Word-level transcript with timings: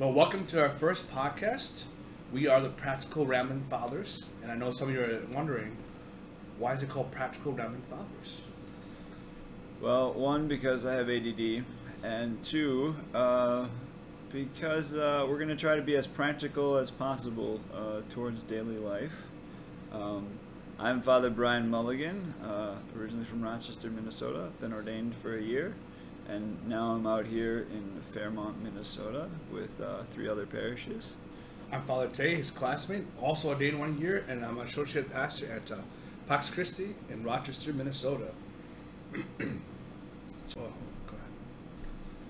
Well, 0.00 0.14
welcome 0.14 0.46
to 0.46 0.62
our 0.62 0.70
first 0.70 1.12
podcast. 1.12 1.84
We 2.32 2.46
are 2.46 2.62
the 2.62 2.70
Practical 2.70 3.26
Rambling 3.26 3.64
Fathers, 3.64 4.30
and 4.42 4.50
I 4.50 4.54
know 4.54 4.70
some 4.70 4.88
of 4.88 4.94
you 4.94 5.02
are 5.02 5.20
wondering 5.30 5.76
why 6.58 6.72
is 6.72 6.82
it 6.82 6.88
called 6.88 7.10
Practical 7.10 7.52
Rambling 7.52 7.82
Fathers? 7.82 8.40
Well, 9.78 10.14
one 10.14 10.48
because 10.48 10.86
I 10.86 10.94
have 10.94 11.10
ADD, 11.10 11.66
and 12.02 12.42
two 12.42 12.96
uh, 13.12 13.66
because 14.32 14.94
uh, 14.94 15.26
we're 15.28 15.36
going 15.36 15.48
to 15.48 15.54
try 15.54 15.76
to 15.76 15.82
be 15.82 15.96
as 15.96 16.06
practical 16.06 16.78
as 16.78 16.90
possible 16.90 17.60
uh, 17.74 18.00
towards 18.08 18.40
daily 18.40 18.78
life. 18.78 19.12
Um, 19.92 20.28
I'm 20.78 21.02
Father 21.02 21.28
Brian 21.28 21.68
Mulligan, 21.68 22.32
uh, 22.42 22.76
originally 22.98 23.26
from 23.26 23.42
Rochester, 23.42 23.90
Minnesota. 23.90 24.48
Been 24.62 24.72
ordained 24.72 25.14
for 25.16 25.36
a 25.36 25.42
year, 25.42 25.74
and 26.30 26.68
now 26.68 26.92
I'm 26.92 27.06
out 27.08 27.26
here 27.26 27.66
in 27.72 28.00
Fairmont, 28.02 28.62
Minnesota, 28.62 29.28
with 29.52 29.80
uh, 29.80 30.04
three 30.04 30.28
other 30.28 30.46
parishes. 30.46 31.12
I'm 31.72 31.82
Father 31.82 32.06
Tay, 32.06 32.36
his 32.36 32.52
classmate, 32.52 33.04
also 33.20 33.48
ordained 33.48 33.80
one 33.80 34.00
year, 34.00 34.24
and 34.28 34.44
I'm 34.44 34.58
associate 34.58 35.12
pastor 35.12 35.52
at 35.52 35.72
uh, 35.72 35.78
Pax 36.28 36.48
Christi 36.48 36.94
in 37.08 37.24
Rochester, 37.24 37.72
Minnesota. 37.72 38.28
so, 40.46 40.60
ahead. 40.60 40.72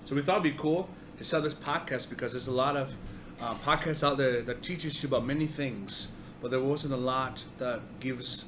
So 0.07 0.15
we 0.15 0.23
thought 0.23 0.41
it'd 0.41 0.57
be 0.57 0.59
cool 0.59 0.89
to 1.19 1.25
start 1.25 1.45
this 1.45 1.55
podcast 1.55 2.09
because 2.09 2.33
there's 2.33 2.49
a 2.49 2.53
lot 2.53 2.79
of 2.79 2.95
uh, 3.39 3.55
podcasts 3.57 4.03
out 4.03 4.17
there 4.17 4.41
that 4.41 4.63
teaches 4.63 5.03
you 5.03 5.11
about 5.11 5.27
many 5.27 5.47
things, 5.47 6.09
but 6.41 6.51
there 6.51 6.61
wasn't 6.61 6.95
a 6.95 6.99
lot 6.99 7.45
that 7.59 7.81
gives 8.01 8.47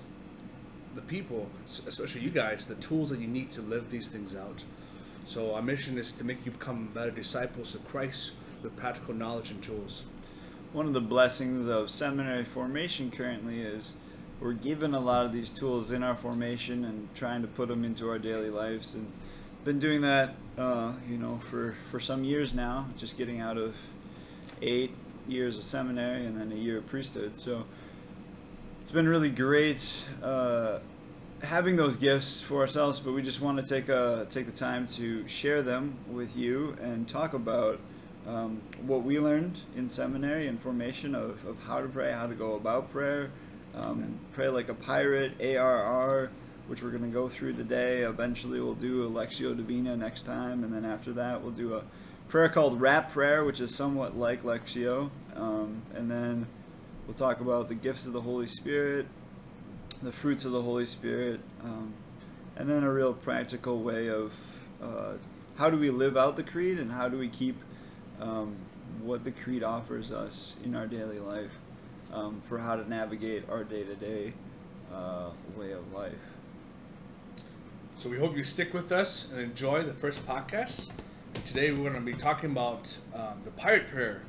the 0.95 1.03
people, 1.03 1.51
especially 1.87 2.23
you 2.23 2.31
guys, 2.31 2.67
the 2.67 2.75
tools 2.77 3.11
that 3.11 3.21
you 3.21 3.27
need 3.27 3.51
to 3.51 3.61
live 3.61 3.91
these 3.91 4.09
things 4.09 4.35
out. 4.35 4.65
So 5.27 5.55
our 5.55 5.63
mission 5.63 5.99
is 5.99 6.13
to 6.13 6.25
make 6.25 6.45
you 6.45 6.53
become 6.53 6.91
better 6.93 7.11
disciples 7.11 7.75
of 7.75 7.87
Christ 7.87 8.35
with 8.63 8.77
practical 8.77 9.15
knowledge 9.15 9.51
and 9.51 9.63
tools. 9.63 10.05
One 10.73 10.87
of 10.87 10.93
the 10.93 11.01
blessings 11.01 11.67
of 11.67 11.91
seminary 11.91 12.45
formation 12.45 13.11
currently 13.11 13.61
is 13.61 13.95
we're 14.41 14.53
given 14.53 14.95
a 14.95 15.01
lot 15.01 15.25
of 15.25 15.33
these 15.33 15.51
tools 15.51 15.93
in 15.93 16.03
our 16.03 16.17
formation 16.17 16.85
and 16.85 17.15
trying 17.15 17.43
to 17.43 17.49
put 17.49 17.69
them 17.69 17.85
into 17.85 18.09
our 18.09 18.19
daily 18.19 18.51
lives 18.51 18.95
and 18.95 19.13
been 19.65 19.79
doing 19.79 20.01
that 20.01 20.35
uh, 20.59 20.93
you 21.09 21.17
know 21.17 21.39
for 21.39 21.77
for 21.91 22.01
some 22.01 22.25
years 22.25 22.53
now 22.53 22.89
just 22.97 23.17
getting 23.17 23.41
out 23.41 23.57
of 23.57 23.77
eight 24.61 24.93
years 25.29 25.57
of 25.57 25.63
seminary 25.63 26.27
and 26.27 26.41
then 26.41 26.51
a 26.51 26.57
year 26.57 26.79
of 26.79 26.87
priesthood 26.87 27.39
so 27.39 27.65
it's 28.81 28.91
been 28.91 29.09
really 29.09 29.31
great 29.31 30.09
uh, 30.21 30.81
having 31.43 31.77
those 31.77 31.97
gifts 31.97 32.41
for 32.41 32.61
ourselves 32.61 33.01
but 33.01 33.13
we 33.13 33.23
just 33.23 33.41
want 33.41 33.59
to 33.59 33.65
take 33.65 33.89
a 33.89 34.27
take 34.31 34.47
the 34.47 34.53
time 34.53 34.87
to 34.87 35.27
share 35.27 35.63
them 35.63 35.97
with 36.09 36.37
you 36.37 36.77
and 36.81 37.09
talk 37.09 37.35
about 37.35 37.81
um, 38.27 38.61
what 38.87 39.03
we 39.03 39.19
learned 39.19 39.59
in 39.77 39.91
seminary 39.91 40.47
and 40.47 40.61
formation 40.61 41.15
of, 41.15 41.45
of 41.45 41.61
how 41.65 41.81
to 41.81 41.89
pray 41.89 42.13
how 42.13 42.27
to 42.27 42.35
go 42.35 42.55
about 42.55 42.91
prayer 42.91 43.31
um, 43.75 44.19
pray 44.33 44.49
like 44.49 44.69
a 44.69 44.75
pirate 44.75 45.33
arr 45.41 46.31
which 46.67 46.83
we're 46.83 46.91
going 46.91 47.03
to 47.03 47.09
go 47.09 47.29
through 47.29 47.53
today. 47.53 48.03
Eventually, 48.03 48.61
we'll 48.61 48.75
do 48.75 49.05
a 49.05 49.11
Lectio 49.11 49.57
Divina 49.57 49.97
next 49.97 50.23
time, 50.23 50.65
and 50.65 50.73
then 50.73 50.85
after 50.85 51.13
that, 51.13 51.43
we'll 51.43 51.53
do 51.53 51.75
a 51.75 51.83
prayer 52.29 52.49
called 52.49 52.81
Rap 52.81 53.13
Prayer, 53.13 53.45
which 53.45 53.61
is 53.61 53.75
somewhat 53.75 54.17
like 54.17 54.43
Lectio. 54.43 55.11
Um, 55.35 55.83
and 55.95 56.11
then 56.11 56.47
we'll 57.07 57.15
talk 57.15 57.41
about 57.41 57.69
the 57.69 57.75
gifts 57.75 58.07
of 58.07 58.13
the 58.13 58.21
Holy 58.21 58.47
Spirit, 58.47 59.07
the 60.03 60.13
fruits 60.13 60.45
of 60.45 60.53
the 60.53 60.63
Holy 60.63 60.87
Spirit, 60.87 61.41
um, 61.63 61.95
and 62.57 62.69
then 62.69 62.83
a 62.83 62.93
real 62.93 63.15
practical 63.15 63.83
way 63.83 64.09
of 64.09 64.33
uh, 64.83 65.13
how 65.57 65.71
do 65.71 65.79
we 65.79 65.91
live 65.91 66.17
out 66.17 66.37
the 66.37 66.43
creed 66.43 66.79
and 66.79 66.93
how 66.93 67.09
do 67.09 67.19
we 67.19 67.29
keep 67.29 67.57
um, 68.21 68.57
what 69.01 69.25
the 69.25 69.31
creed 69.31 69.63
offers 69.63 70.11
us 70.11 70.57
in 70.65 70.75
our 70.75 70.87
daily 70.87 71.19
life 71.19 71.53
um, 72.13 72.41
for 72.41 72.59
how 72.59 72.77
to 72.77 72.89
navigate 72.89 73.49
our 73.49 73.65
day 73.65 73.85
to 73.85 73.95
day 73.95 74.33
way 75.57 75.73
of 75.73 75.93
life. 75.93 76.13
So 77.97 78.09
we 78.09 78.19
hope 78.19 78.37
you 78.37 78.45
stick 78.45 78.75
with 78.75 78.91
us 78.91 79.31
and 79.31 79.41
enjoy 79.41 79.83
the 79.83 79.93
first 79.93 80.27
podcast. 80.27 80.91
And 81.35 81.45
today 81.45 81.71
we're 81.71 81.91
going 81.91 81.95
to 81.95 82.01
be 82.01 82.15
talking 82.15 82.51
about 82.51 82.99
um, 83.15 83.41
the 83.45 83.51
pirate 83.53 83.89
prayer. 83.89 84.23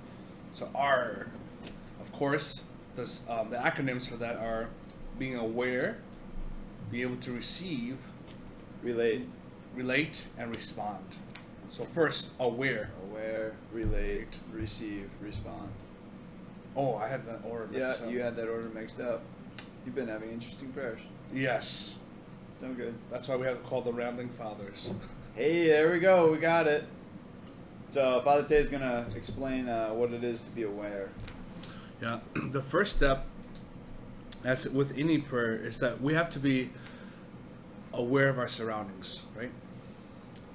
So 0.53 0.69
R, 0.75 1.31
of 1.99 2.11
course, 2.13 2.63
this, 2.95 3.25
um, 3.27 3.49
the 3.49 3.57
acronyms 3.57 4.07
for 4.07 4.15
that 4.17 4.35
are 4.35 4.69
being 5.17 5.35
aware, 5.35 5.97
be 6.91 7.01
able 7.01 7.17
to 7.17 7.31
receive, 7.31 7.97
relate, 8.81 9.27
relate, 9.75 10.27
and 10.37 10.55
respond. 10.55 11.17
So 11.69 11.85
first, 11.85 12.31
aware. 12.39 12.91
Aware, 13.09 13.53
relate, 13.71 14.37
receive, 14.51 15.09
respond. 15.21 15.69
Oh, 16.75 16.95
I 16.95 17.07
had 17.07 17.25
that 17.27 17.41
order 17.43 17.67
mixed 17.67 18.01
yeah, 18.01 18.07
up. 18.07 18.13
you 18.13 18.21
had 18.21 18.35
that 18.35 18.47
order 18.47 18.69
mixed 18.69 18.99
up. 18.99 19.23
You've 19.85 19.95
been 19.95 20.07
having 20.07 20.31
interesting 20.31 20.69
prayers. 20.71 20.99
Yes. 21.33 21.97
Sound 22.59 22.77
good. 22.77 22.95
That's 23.11 23.27
why 23.27 23.35
we 23.35 23.45
have 23.45 23.63
called 23.63 23.85
the 23.85 23.93
Rambling 23.93 24.29
Fathers. 24.29 24.91
Hey, 25.35 25.65
there 25.65 25.91
we 25.91 25.97
go. 25.99 26.31
We 26.31 26.37
got 26.37 26.67
it. 26.67 26.85
So 27.89 28.21
Father 28.21 28.43
Tay 28.43 28.57
is 28.57 28.69
gonna 28.69 29.07
explain 29.15 29.67
uh, 29.67 29.89
what 29.89 30.13
it 30.13 30.23
is 30.23 30.39
to 30.41 30.51
be 30.51 30.61
aware. 30.61 31.09
Yeah, 31.99 32.19
the 32.35 32.61
first 32.61 32.95
step, 32.97 33.25
as 34.43 34.67
with 34.69 34.97
any 34.97 35.17
prayer, 35.17 35.55
is 35.55 35.79
that 35.79 36.01
we 36.01 36.13
have 36.13 36.29
to 36.31 36.39
be 36.39 36.69
aware 37.93 38.29
of 38.29 38.37
our 38.37 38.47
surroundings, 38.47 39.25
right? 39.35 39.51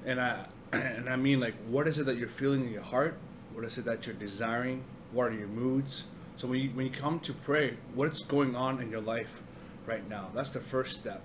And 0.04 0.20
I 0.20 0.46
and 0.72 1.08
I 1.08 1.16
mean 1.16 1.40
like, 1.40 1.54
what 1.66 1.88
is 1.88 1.98
it 1.98 2.06
that 2.06 2.16
you're 2.16 2.28
feeling 2.28 2.64
in 2.64 2.72
your 2.72 2.82
heart? 2.82 3.16
What 3.52 3.64
is 3.64 3.78
it 3.78 3.84
that 3.86 4.06
you're 4.06 4.16
desiring? 4.16 4.84
What 5.12 5.32
are 5.32 5.34
your 5.34 5.48
moods? 5.48 6.06
So 6.36 6.46
when 6.46 6.60
you 6.60 6.70
when 6.70 6.86
you 6.86 6.92
come 6.92 7.20
to 7.20 7.32
pray, 7.32 7.78
what's 7.94 8.22
going 8.22 8.54
on 8.54 8.80
in 8.80 8.90
your 8.90 9.00
life 9.00 9.42
right 9.86 10.08
now? 10.08 10.28
That's 10.34 10.50
the 10.50 10.60
first 10.60 11.00
step. 11.00 11.22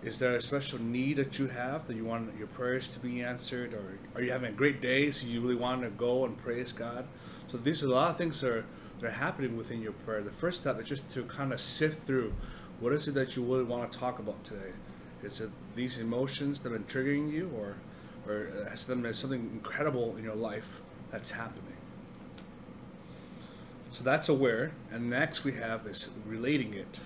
Is 0.00 0.20
there 0.20 0.36
a 0.36 0.40
special 0.40 0.80
need 0.80 1.16
that 1.16 1.40
you 1.40 1.48
have 1.48 1.88
that 1.88 1.96
you 1.96 2.04
want 2.04 2.38
your 2.38 2.46
prayers 2.46 2.88
to 2.90 3.00
be 3.00 3.20
answered, 3.20 3.74
or 3.74 3.98
are 4.14 4.22
you 4.22 4.30
having 4.30 4.50
a 4.50 4.56
great 4.56 4.80
day 4.80 5.10
so 5.10 5.26
you 5.26 5.40
really 5.40 5.56
want 5.56 5.82
to 5.82 5.90
go 5.90 6.24
and 6.24 6.38
praise 6.38 6.70
God? 6.70 7.06
So 7.48 7.58
these 7.58 7.82
are 7.82 7.88
a 7.88 7.90
lot 7.90 8.12
of 8.12 8.16
things 8.16 8.40
that 8.42 8.50
are 8.50 8.64
that 9.00 9.06
are 9.06 9.10
happening 9.12 9.56
within 9.56 9.80
your 9.80 9.92
prayer. 9.92 10.22
The 10.22 10.30
first 10.30 10.60
step 10.60 10.80
is 10.80 10.88
just 10.88 11.10
to 11.10 11.22
kind 11.24 11.52
of 11.52 11.60
sift 11.60 12.06
through 12.06 12.34
what 12.80 12.92
is 12.92 13.08
it 13.08 13.14
that 13.14 13.36
you 13.36 13.42
really 13.42 13.64
want 13.64 13.90
to 13.90 13.98
talk 13.98 14.18
about 14.18 14.44
today. 14.44 14.72
Is 15.22 15.40
it 15.40 15.50
these 15.74 15.98
emotions 15.98 16.60
that 16.60 16.72
have 16.72 16.86
been 16.86 17.04
triggering 17.04 17.32
you, 17.32 17.50
or 17.56 17.76
or 18.26 18.66
has 18.68 18.86
there 18.86 18.96
been 18.96 19.14
something 19.14 19.50
incredible 19.52 20.16
in 20.16 20.24
your 20.24 20.34
life 20.34 20.80
that's 21.10 21.32
happening? 21.32 21.64
So 23.90 24.04
that's 24.04 24.28
aware, 24.28 24.72
and 24.92 25.08
next 25.10 25.44
we 25.44 25.54
have 25.54 25.86
is 25.86 26.10
relating 26.26 26.74
it. 26.74 27.00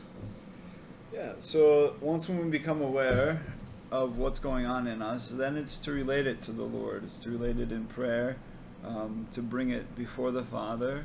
Yeah, 1.14 1.34
so 1.38 1.94
once 2.00 2.28
when 2.28 2.38
we 2.44 2.50
become 2.50 2.82
aware 2.82 3.42
of 3.90 4.18
what's 4.18 4.38
going 4.38 4.66
on 4.66 4.86
in 4.86 5.00
us, 5.00 5.28
then 5.28 5.56
it's 5.56 5.78
to 5.78 5.92
relate 5.92 6.26
it 6.26 6.40
to 6.42 6.52
the 6.52 6.64
Lord. 6.64 7.04
It's 7.04 7.22
to 7.24 7.30
relate 7.30 7.58
it 7.58 7.70
in 7.70 7.84
prayer, 7.84 8.36
um, 8.84 9.28
to 9.32 9.42
bring 9.42 9.70
it 9.70 9.94
before 9.94 10.30
the 10.32 10.42
Father, 10.42 11.04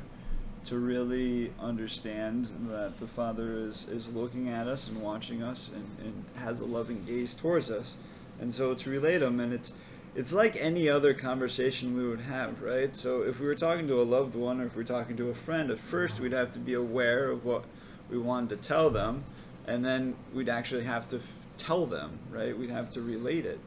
to 0.68 0.78
really 0.78 1.52
understand 1.60 2.46
that 2.68 2.98
the 2.98 3.06
Father 3.06 3.58
is, 3.58 3.86
is 3.90 4.14
looking 4.14 4.48
at 4.48 4.66
us 4.66 4.88
and 4.88 5.00
watching 5.00 5.42
us 5.42 5.70
and, 5.74 5.86
and 6.02 6.24
has 6.42 6.60
a 6.60 6.64
loving 6.64 7.04
gaze 7.04 7.34
towards 7.34 7.70
us. 7.70 7.96
And 8.40 8.54
so 8.54 8.74
to 8.74 8.90
relate 8.90 9.18
them, 9.18 9.40
and 9.40 9.52
it's 9.52 9.72
it's 10.14 10.32
like 10.32 10.56
any 10.56 10.88
other 10.88 11.14
conversation 11.14 11.96
we 11.96 12.08
would 12.08 12.22
have, 12.22 12.62
right? 12.62 12.94
So 12.96 13.22
if 13.22 13.38
we 13.38 13.46
were 13.46 13.54
talking 13.54 13.86
to 13.88 14.00
a 14.00 14.04
loved 14.04 14.34
one 14.34 14.60
or 14.60 14.66
if 14.66 14.74
we 14.74 14.82
are 14.82 14.86
talking 14.86 15.16
to 15.16 15.28
a 15.28 15.34
friend, 15.34 15.70
at 15.70 15.78
first 15.78 16.18
we'd 16.18 16.32
have 16.32 16.50
to 16.52 16.58
be 16.58 16.74
aware 16.74 17.30
of 17.30 17.44
what 17.44 17.64
we 18.10 18.18
wanted 18.18 18.48
to 18.50 18.56
tell 18.56 18.90
them 18.90 19.24
and 19.68 19.84
then 19.84 20.16
we'd 20.32 20.48
actually 20.48 20.84
have 20.84 21.06
to 21.10 21.16
f- 21.16 21.34
tell 21.58 21.86
them, 21.86 22.18
right? 22.32 22.58
We'd 22.58 22.70
have 22.70 22.90
to 22.92 23.02
relate 23.02 23.44
it, 23.44 23.60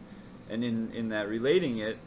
and 0.49 0.63
in 0.63 0.91
in 0.93 1.09
that 1.09 1.29
relating 1.29 1.77
it, 1.77 1.97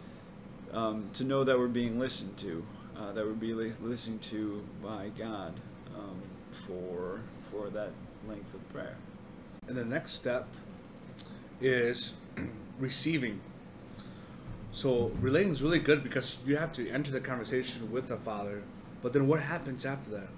um, 0.72 1.10
to 1.14 1.24
know 1.24 1.44
that 1.44 1.58
we're 1.58 1.68
being 1.68 1.98
listened 1.98 2.36
to, 2.38 2.64
uh, 2.96 3.12
that 3.12 3.26
would 3.26 3.40
be 3.40 3.54
listened 3.54 4.22
to 4.22 4.64
by 4.82 5.10
God 5.16 5.54
um, 5.96 6.22
for 6.50 7.20
for 7.50 7.70
that 7.70 7.90
length 8.28 8.54
of 8.54 8.68
prayer. 8.72 8.96
And 9.66 9.76
the 9.76 9.84
next 9.84 10.12
step 10.12 10.48
is 11.60 12.16
receiving. 12.78 13.40
So 14.72 15.12
relating 15.20 15.50
is 15.50 15.62
really 15.62 15.78
good 15.78 16.02
because 16.02 16.38
you 16.44 16.56
have 16.56 16.72
to 16.72 16.88
enter 16.90 17.10
the 17.10 17.20
conversation 17.20 17.92
with 17.92 18.08
the 18.08 18.16
Father, 18.16 18.62
but 19.02 19.12
then 19.12 19.28
what 19.28 19.40
happens 19.40 19.86
after 19.86 20.10
that, 20.10 20.28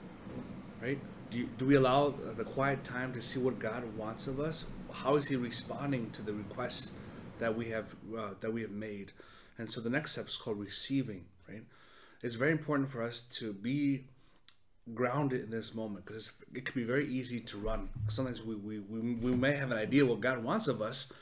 right? 0.83 0.99
do, 1.31 1.39
you, 1.39 1.49
do 1.59 1.67
we 1.67 1.75
allow 1.75 2.11
the 2.11 2.45
quiet 2.45 2.85
time 2.85 3.13
to 3.13 3.21
see 3.21 3.39
what 3.39 3.59
God 3.59 3.97
wants 3.97 4.27
of 4.27 4.41
us? 4.41 4.67
How 4.93 5.17
is 5.17 5.29
He 5.29 5.37
responding 5.37 6.11
to 6.11 6.23
the 6.23 6.33
requests 6.33 6.93
that 7.39 7.57
we 7.57 7.71
have 7.71 7.95
uh, 8.17 8.31
that 8.41 8.53
we 8.53 8.63
have 8.63 8.71
made? 8.71 9.13
And 9.59 9.73
so 9.73 9.81
the 9.81 9.91
next 9.91 10.13
step 10.13 10.29
is 10.29 10.37
called 10.37 10.59
receiving. 10.59 11.25
Right? 11.49 11.65
It's 12.27 12.35
very 12.35 12.51
important 12.51 12.91
for 12.91 13.05
us 13.05 13.21
to 13.39 13.53
be 13.53 14.07
grounded 14.93 15.45
in 15.45 15.51
this 15.51 15.77
moment 15.77 16.05
because 16.05 16.33
it 16.53 16.65
can 16.65 16.75
be 16.75 16.83
very 16.83 17.07
easy 17.07 17.39
to 17.39 17.57
run. 17.57 17.91
Sometimes 18.09 18.43
we, 18.43 18.57
we, 18.57 18.81
we, 18.81 19.15
we 19.15 19.37
may 19.37 19.53
have 19.53 19.71
an 19.71 19.79
idea 19.79 20.05
what 20.05 20.21
God 20.21 20.43
wants 20.43 20.67
of 20.67 20.83
us, 20.83 21.13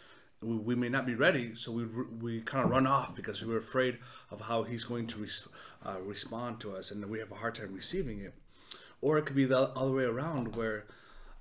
we, 0.41 0.56
we 0.56 0.75
may 0.75 0.89
not 0.89 1.05
be 1.05 1.15
ready, 1.15 1.55
so 1.56 1.73
we 1.73 1.85
we 1.85 2.41
kind 2.41 2.65
of 2.65 2.71
run 2.71 2.87
off 2.87 3.15
because 3.15 3.45
we're 3.45 3.59
afraid 3.59 3.99
of 4.31 4.41
how 4.41 4.62
He's 4.62 4.85
going 4.85 5.06
to 5.09 5.19
res- 5.19 5.47
uh, 5.85 6.01
respond 6.01 6.59
to 6.61 6.75
us, 6.75 6.91
and 6.91 7.05
we 7.11 7.19
have 7.19 7.31
a 7.31 7.37
hard 7.37 7.56
time 7.56 7.75
receiving 7.75 8.21
it. 8.21 8.33
Or 9.03 9.19
it 9.19 9.27
could 9.27 9.37
be 9.37 9.45
the 9.45 9.59
other 9.77 9.93
way 9.93 10.05
around, 10.05 10.56
where 10.56 10.87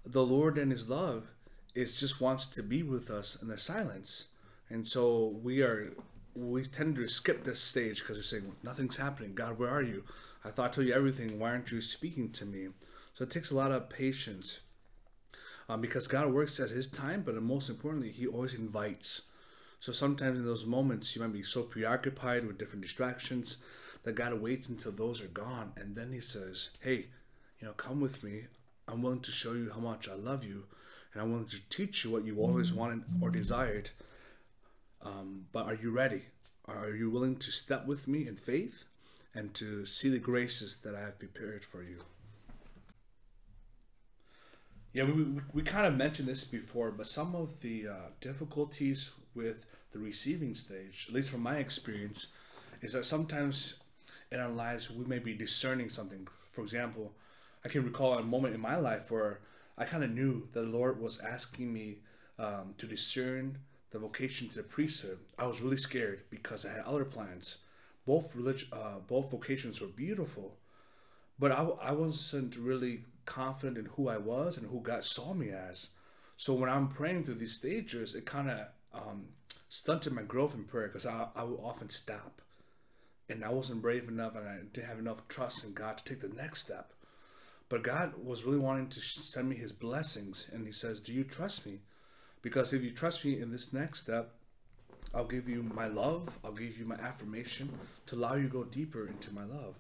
the 0.06 0.26
Lord 0.26 0.58
and 0.58 0.74
His 0.74 0.90
love 0.90 1.32
is 1.74 1.98
just 1.98 2.20
wants 2.20 2.48
to 2.48 2.64
be 2.64 2.84
with 2.84 3.10
us 3.10 3.38
in 3.42 3.48
the 3.48 3.58
silence, 3.58 4.26
and 4.70 4.86
so 4.86 5.40
we 5.42 5.62
are 5.62 5.94
we 6.36 6.64
tend 6.64 6.96
to 6.96 7.08
skip 7.08 7.44
this 7.44 7.62
stage 7.62 8.00
because 8.00 8.18
we're 8.18 8.24
saying 8.24 8.56
nothing's 8.64 8.98
happening. 8.98 9.36
God, 9.36 9.60
where 9.60 9.70
are 9.70 9.82
you? 9.82 10.04
I 10.44 10.50
thought 10.50 10.68
I 10.68 10.72
told 10.72 10.88
you 10.88 10.94
everything. 10.94 11.40
Why 11.40 11.52
aren't 11.52 11.72
you 11.72 11.82
speaking 11.82 12.32
to 12.32 12.46
me? 12.46 12.70
So 13.14 13.24
it 13.24 13.32
takes 13.32 13.52
a 13.52 13.56
lot 13.56 13.72
of 13.72 13.90
patience 13.90 14.62
um, 15.70 15.82
because 15.82 16.08
God 16.08 16.34
works 16.34 16.60
at 16.60 16.72
His 16.72 16.88
time, 16.88 17.22
but 17.22 17.42
most 17.42 17.70
importantly, 17.70 18.12
He 18.12 18.28
always 18.28 18.56
invites. 18.56 19.24
So 19.80 19.92
sometimes 19.92 20.40
in 20.40 20.46
those 20.46 20.66
moments, 20.66 21.16
you 21.16 21.22
might 21.22 21.34
be 21.34 21.44
so 21.44 21.64
preoccupied 21.64 22.46
with 22.46 22.58
different 22.58 22.82
distractions 22.82 23.58
that 24.04 24.16
God 24.16 24.34
waits 24.42 24.68
until 24.68 24.92
those 24.92 25.22
are 25.22 25.28
gone, 25.28 25.74
and 25.78 25.96
then 25.96 26.12
He 26.12 26.20
says, 26.20 26.72
"Hey, 26.82 27.08
you 27.60 27.68
know, 27.68 27.74
come 27.74 28.02
with 28.02 28.24
me. 28.24 28.48
I'm 28.88 29.02
willing 29.02 29.22
to 29.22 29.32
show 29.32 29.54
you 29.54 29.72
how 29.74 29.80
much 29.80 30.10
I 30.10 30.16
love 30.16 30.44
you, 30.44 30.66
and 31.14 31.22
I'm 31.22 31.32
willing 31.32 31.48
to 31.48 31.62
teach 31.70 32.04
you 32.04 32.12
what 32.12 32.26
you 32.26 32.40
always 32.40 32.74
wanted 32.74 33.04
or 33.22 33.30
desired. 33.30 33.92
Um, 35.04 35.48
but 35.52 35.66
are 35.66 35.76
you 35.76 35.92
ready? 35.92 36.24
Are 36.66 36.92
you 36.92 37.10
willing 37.10 37.36
to 37.38 37.52
step 37.52 37.86
with 37.86 38.08
me 38.08 38.28
in 38.28 38.38
faith 38.38 38.86
and 39.36 39.54
to 39.56 39.86
see 39.86 40.10
the 40.10 40.20
graces 40.20 40.78
that 40.78 40.96
I 40.96 41.02
have 41.02 41.20
prepared 41.20 41.66
for 41.66 41.84
you?" 41.84 42.00
Yeah, 44.94 45.06
we, 45.06 45.12
we, 45.12 45.42
we 45.52 45.62
kind 45.64 45.88
of 45.88 45.96
mentioned 45.96 46.28
this 46.28 46.44
before, 46.44 46.92
but 46.92 47.08
some 47.08 47.36
of 47.36 47.62
the 47.62 47.88
uh, 47.88 47.94
difficulties 48.22 49.12
with 49.34 49.66
the 49.92 50.00
receiving 50.00 50.56
stage, 50.56 51.08
at 51.08 51.16
least 51.16 51.32
from 51.32 51.42
my 51.42 51.58
experience, 51.58 52.28
is 52.82 52.94
that 52.94 53.06
sometimes 53.06 53.82
in 54.32 54.40
our 54.40 54.50
lives 54.50 54.92
we 54.92 55.06
may 55.06 55.20
be 55.20 55.34
discerning 55.34 55.90
something. 55.90 56.28
For 56.52 56.62
example, 56.62 57.14
I 57.66 57.70
can 57.70 57.84
recall 57.84 58.18
a 58.18 58.24
moment 58.24 58.56
in 58.56 58.62
my 58.62 58.76
life 58.76 59.10
where 59.10 59.40
I 59.78 59.86
kind 59.86 60.04
of 60.04 60.12
knew 60.12 60.48
that 60.54 60.62
the 60.62 60.68
Lord 60.68 61.02
was 61.02 61.20
asking 61.20 61.74
me 61.74 61.98
um, 62.38 62.76
to 62.78 62.86
discern 62.86 63.60
the 63.94 64.00
vocation 64.00 64.50
to 64.50 64.58
the 64.58 64.64
priesthood. 64.64 65.20
I 65.38 65.46
was 65.46 65.62
really 65.62 65.78
scared 65.78 66.24
because 66.30 66.66
I 66.66 66.74
had 66.74 66.86
other 66.86 67.06
plans. 67.06 67.60
Both 68.06 68.36
relig- 68.36 68.68
uh, 68.74 69.00
both 69.08 69.32
vocations 69.32 69.80
were 69.80 69.88
beautiful, 69.88 70.58
but 71.40 71.52
I, 71.52 71.64
I 71.64 71.92
wasn't 71.92 72.58
really 72.58 73.06
confident 73.26 73.78
in 73.78 73.86
who 73.94 74.10
I 74.10 74.18
was 74.18 74.58
and 74.58 74.70
who 74.70 74.82
God 74.82 75.06
saw 75.06 75.34
me 75.34 75.52
as. 75.52 75.90
So 76.36 76.54
when 76.54 76.70
I'm 76.70 76.90
praying 76.90 77.24
through 77.24 77.36
these 77.36 77.56
stages, 77.56 78.16
it 78.16 78.26
kind 78.26 78.50
of 78.50 78.68
um, 78.94 79.28
stunted 79.70 80.12
my 80.12 80.24
growth 80.24 80.56
in 80.56 80.66
prayer 80.66 80.88
because 80.88 81.06
I, 81.06 81.28
I 81.36 81.44
would 81.44 81.60
often 81.60 81.92
stop. 81.92 82.42
And 83.30 83.46
I 83.46 83.50
wasn't 83.50 83.82
brave 83.82 84.10
enough 84.10 84.36
and 84.36 84.48
I 84.48 84.58
didn't 84.74 84.90
have 84.90 85.00
enough 85.00 85.28
trust 85.28 85.64
in 85.64 85.74
God 85.74 86.00
to 86.00 86.04
take 86.04 86.20
the 86.20 86.36
next 86.36 86.64
step. 86.64 86.94
But 87.70 87.84
God 87.84 88.16
was 88.22 88.44
really 88.44 88.58
wanting 88.58 88.90
to 88.90 89.00
send 89.00 89.50
me 89.50 89.56
his 89.56 89.72
blessings. 89.72 90.50
And 90.52 90.66
he 90.66 90.74
says, 90.74 91.00
Do 91.00 91.14
you 91.14 91.24
trust 91.24 91.66
me? 91.66 91.80
Because 92.44 92.74
if 92.74 92.84
you 92.84 92.92
trust 92.92 93.26
me 93.26 93.40
in 93.40 93.52
this 93.52 93.74
next 93.74 94.02
step, 94.02 94.36
I'll 95.16 95.26
give 95.26 95.50
you 95.50 95.64
my 95.64 95.88
love, 95.88 96.38
I'll 96.44 96.52
give 96.52 96.78
you 96.78 96.86
my 96.86 96.96
affirmation 96.96 97.80
to 98.06 98.16
allow 98.16 98.36
you 98.36 98.44
to 98.44 98.50
go 98.50 98.64
deeper 98.64 99.08
into 99.08 99.34
my 99.34 99.46
love. 99.46 99.76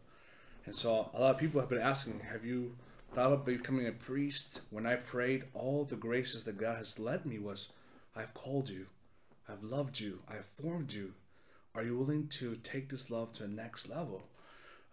And 0.66 0.74
so 0.74 1.12
a 1.14 1.20
lot 1.20 1.36
of 1.36 1.38
people 1.40 1.60
have 1.60 1.70
been 1.70 1.82
asking, 1.82 2.22
Have 2.32 2.46
you 2.46 2.78
thought 3.14 3.34
of 3.34 3.46
becoming 3.46 3.86
a 3.86 3.92
priest, 3.92 4.62
when 4.70 4.86
I 4.86 4.96
prayed, 4.96 5.44
all 5.54 5.84
the 5.84 5.96
graces 5.96 6.46
that 6.46 6.58
God 6.58 6.78
has 6.78 6.98
led 6.98 7.26
me 7.26 7.38
was, 7.38 7.74
I've 8.16 8.34
called 8.34 8.70
you, 8.70 8.88
I've 9.48 9.64
loved 9.64 10.00
you, 10.00 10.20
I've 10.28 10.46
formed 10.46 10.94
you. 10.94 11.14
Are 11.76 11.84
you 11.84 11.98
willing 11.98 12.28
to 12.28 12.56
take 12.64 12.90
this 12.90 13.10
love 13.12 13.34
to 13.34 13.44
the 13.44 13.50
next 13.50 13.90
level? 13.90 14.24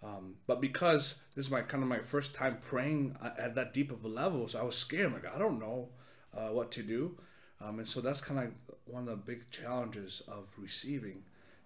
Um, 0.03 0.37
but 0.47 0.61
because 0.61 1.21
this 1.37 1.47
is 1.47 1.53
my 1.53 1.61
kind 1.61 1.83
of 1.83 1.89
my 1.89 1.99
first 1.99 2.35
time 2.35 2.59
praying 2.61 3.17
at 3.39 3.55
that 3.55 3.75
deep 3.75 3.93
of 3.93 4.05
a 4.05 4.09
level, 4.09 4.49
so 4.49 4.59
I 4.59 4.63
was 4.63 4.77
scared. 4.77 5.07
I'm 5.07 5.13
like, 5.13 5.35
I 5.35 5.39
don't 5.39 5.61
know 5.61 5.91
uh, 6.35 6.49
what 6.49 6.71
to 6.73 6.83
do, 6.83 7.19
um, 7.61 7.79
and 7.79 7.89
so 7.89 8.01
that's 8.01 8.21
kind 8.21 8.41
of 8.41 8.75
one 8.87 9.03
of 9.03 9.09
the 9.09 9.17
big 9.17 9.51
challenges 9.51 10.23
of 10.27 10.55
receiving. 10.57 11.23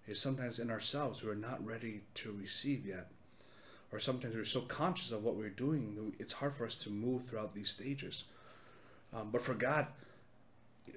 Is 0.07 0.19
sometimes 0.21 0.59
in 0.59 0.69
ourselves 0.69 1.23
we're 1.23 1.33
not 1.33 1.65
ready 1.65 2.01
to 2.15 2.31
receive 2.31 2.85
yet 2.85 3.07
or 3.91 3.99
sometimes 3.99 4.35
we're 4.35 4.43
so 4.43 4.61
conscious 4.61 5.11
of 5.11 5.23
what 5.23 5.35
we're 5.35 5.49
doing 5.49 6.13
it's 6.19 6.33
hard 6.33 6.53
for 6.53 6.65
us 6.65 6.75
to 6.75 6.89
move 6.89 7.25
throughout 7.25 7.55
these 7.55 7.69
stages 7.69 8.25
um, 9.13 9.29
but 9.31 9.41
for 9.41 9.53
god 9.53 9.87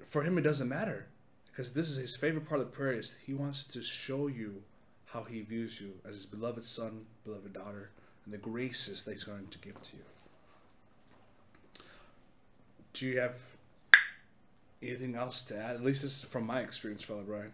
for 0.05 0.23
him 0.23 0.37
it 0.37 0.41
doesn't 0.41 0.67
matter 0.67 1.07
because 1.47 1.73
this 1.73 1.89
is 1.89 1.97
his 1.97 2.15
favorite 2.15 2.47
part 2.47 2.59
of 2.59 2.67
the 2.67 2.75
prayer 2.75 2.91
is 2.91 3.17
he 3.25 3.33
wants 3.33 3.63
to 3.63 3.81
show 3.81 4.27
you 4.27 4.63
how 5.07 5.23
he 5.23 5.41
views 5.41 5.79
you 5.79 5.93
as 6.07 6.15
his 6.15 6.25
beloved 6.25 6.63
son 6.63 7.05
beloved 7.25 7.53
daughter 7.53 7.91
and 8.25 8.33
the 8.33 8.37
graces 8.37 9.03
that 9.03 9.11
he's 9.11 9.23
going 9.23 9.47
to 9.47 9.57
give 9.59 9.81
to 9.81 9.95
you 9.95 10.03
do 12.93 13.05
you 13.05 13.19
have 13.19 13.57
anything 14.81 15.15
else 15.15 15.41
to 15.43 15.57
add? 15.57 15.75
At 15.75 15.83
least 15.83 16.01
this 16.01 16.23
is 16.23 16.23
from 16.23 16.45
my 16.45 16.61
experience 16.61 17.03
father 17.03 17.23
brian. 17.23 17.53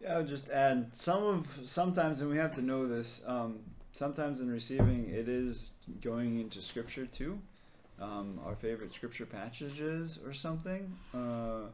Yeah 0.00 0.14
i 0.14 0.18
would 0.18 0.28
just 0.28 0.48
add 0.50 0.90
some 0.92 1.22
of 1.22 1.58
sometimes 1.64 2.20
and 2.20 2.30
we 2.30 2.36
have 2.36 2.54
to 2.54 2.62
know 2.62 2.86
this 2.86 3.22
um, 3.26 3.60
sometimes 3.92 4.40
in 4.40 4.50
receiving 4.50 5.08
it 5.08 5.28
is 5.28 5.72
going 6.02 6.38
into 6.38 6.60
scripture 6.60 7.06
too. 7.06 7.40
Um, 7.98 8.38
our 8.44 8.54
favorite 8.54 8.92
scripture 8.92 9.24
passages 9.24 10.18
or 10.24 10.34
something 10.34 10.98
uh, 11.14 11.70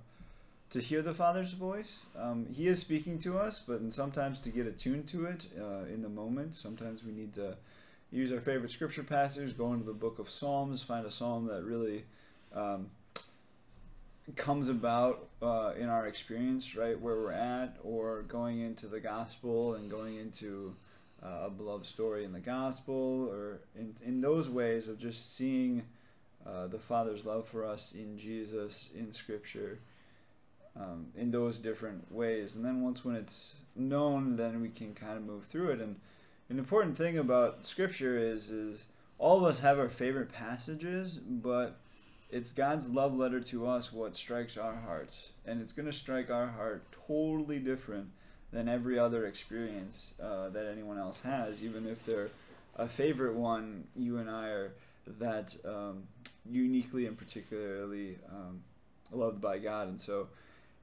to 0.71 0.79
hear 0.81 1.03
the 1.03 1.13
father's 1.13 1.53
voice. 1.53 2.03
Um, 2.17 2.47
he 2.55 2.69
is 2.69 2.79
speaking 2.79 3.19
to 3.21 3.39
us 3.39 3.59
but 3.59 3.81
sometimes 3.93 4.39
to 4.41 4.51
get 4.51 4.67
attuned 4.67 5.09
to 5.09 5.27
it 5.27 5.47
uh, 5.61 5.93
in 5.93 6.03
the 6.03 6.09
moment. 6.09 6.55
Sometimes 6.55 7.03
we 7.03 7.13
need 7.13 7.35
to 7.35 7.57
use 8.13 8.31
our 8.31 8.41
favorite 8.41 8.71
scripture 8.71 9.03
passage 9.03 9.57
go 9.59 9.73
into 9.73 9.85
the 9.85 9.93
book 9.93 10.19
of 10.19 10.31
psalms 10.31 10.83
find 10.83 11.07
a 11.07 11.11
psalm 11.11 11.47
that 11.47 11.65
really 11.65 12.05
um, 12.55 12.91
comes 14.37 14.69
about 14.69 15.29
uh, 15.43 15.73
in 15.79 15.89
our 15.89 16.07
experience 16.07 16.77
right 16.77 17.01
where 17.01 17.17
we're 17.17 17.33
at 17.33 17.77
or 17.83 18.23
going 18.23 18.61
into 18.61 18.87
the 18.87 19.01
gospel 19.01 19.75
and 19.75 19.91
going 19.91 20.17
into 20.17 20.75
uh, 21.23 21.47
a 21.47 21.51
beloved 21.51 21.87
story 21.87 22.25
in 22.25 22.33
the 22.33 22.41
gospel 22.41 23.29
or 23.31 23.61
in, 23.79 23.95
in 24.05 24.21
those 24.21 24.49
ways 24.49 24.89
of 24.89 24.99
just 24.99 25.35
seeing 25.37 25.83
uh, 26.47 26.67
the 26.67 26.79
Father's 26.79 27.25
love 27.25 27.47
for 27.47 27.65
us 27.65 27.93
in 27.93 28.19
Jesus, 28.19 28.89
in 28.95 29.13
Scripture, 29.13 29.79
um, 30.77 31.07
in 31.17 31.31
those 31.31 31.59
different 31.59 32.11
ways. 32.11 32.57
And 32.57 32.65
then 32.65 32.83
once 32.83 33.05
when 33.05 33.15
it's 33.15 33.55
known, 33.77 34.37
then 34.37 34.61
we 34.61 34.69
can 34.69 34.95
kind 34.95 35.17
of 35.17 35.25
move 35.25 35.45
through 35.45 35.71
it. 35.71 35.81
And 35.81 36.01
an 36.49 36.59
important 36.59 36.97
thing 36.97 37.17
about 37.17 37.67
Scripture 37.67 38.19
is 38.19 38.51
is 38.51 38.87
all 39.19 39.39
of 39.39 39.45
us 39.45 39.61
have 39.61 39.79
our 39.79 39.89
favorite 39.89 40.33
passages, 40.33 41.19
but 41.19 41.79
it's 42.33 42.51
God's 42.51 42.89
love 42.89 43.15
letter 43.15 43.41
to 43.41 43.69
us 43.69 43.93
what 43.93 44.17
strikes 44.17 44.57
our 44.57 44.77
hearts, 44.77 45.31
and 45.45 45.61
it's 45.61 45.73
going 45.75 45.87
to 45.87 45.93
strike 45.93 46.31
our 46.31 46.49
heart 46.49 46.87
totally 47.07 47.59
different 47.59 48.09
than 48.51 48.69
every 48.69 48.99
other 48.99 49.27
experience 49.27 50.15
uh, 50.21 50.49
that 50.49 50.67
anyone 50.67 50.99
else 50.99 51.21
has, 51.21 51.63
even 51.63 51.87
if 51.87 52.05
they're 52.07 52.31
a 52.75 52.89
favorite 52.89 53.35
one. 53.35 53.85
You 53.95 54.17
and 54.17 54.31
I 54.31 54.49
are 54.49 54.73
that 55.19 55.55
um, 55.67 56.05
uniquely 56.51 57.05
and 57.07 57.19
particularly 57.19 58.17
um, 58.31 58.63
loved 59.13 59.43
by 59.43 59.59
God, 59.59 59.89
and 59.89 60.01
so 60.01 60.29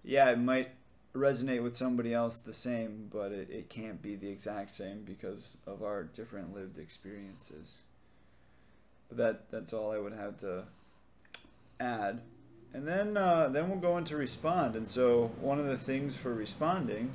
yeah, 0.04 0.30
it 0.30 0.38
might 0.38 0.70
resonate 1.16 1.64
with 1.64 1.76
somebody 1.76 2.14
else 2.14 2.38
the 2.38 2.54
same, 2.54 3.10
but 3.12 3.32
it, 3.32 3.50
it 3.50 3.70
can't 3.70 4.04
be 4.04 4.16
the 4.16 4.30
exact 4.30 4.76
same 4.76 5.02
because 5.04 5.58
of 5.66 5.82
our 5.82 6.04
different 6.04 6.54
lived 6.54 6.78
experiences. 6.78 7.78
But 9.08 9.18
that 9.18 9.52
that's 9.52 9.74
all 9.74 9.92
I 9.92 9.98
would 9.98 10.14
have 10.14 10.40
to 10.42 10.66
add. 11.80 12.22
And 12.74 12.88
then 12.88 13.18
uh, 13.18 13.50
then 13.50 13.70
we'll 13.70 13.80
go 13.80 13.98
into 13.98 14.16
respond. 14.16 14.76
And 14.76 14.88
so 14.88 15.32
one 15.42 15.60
of 15.60 15.66
the 15.66 15.78
things 15.78 16.16
for 16.16 16.34
responding 16.34 17.12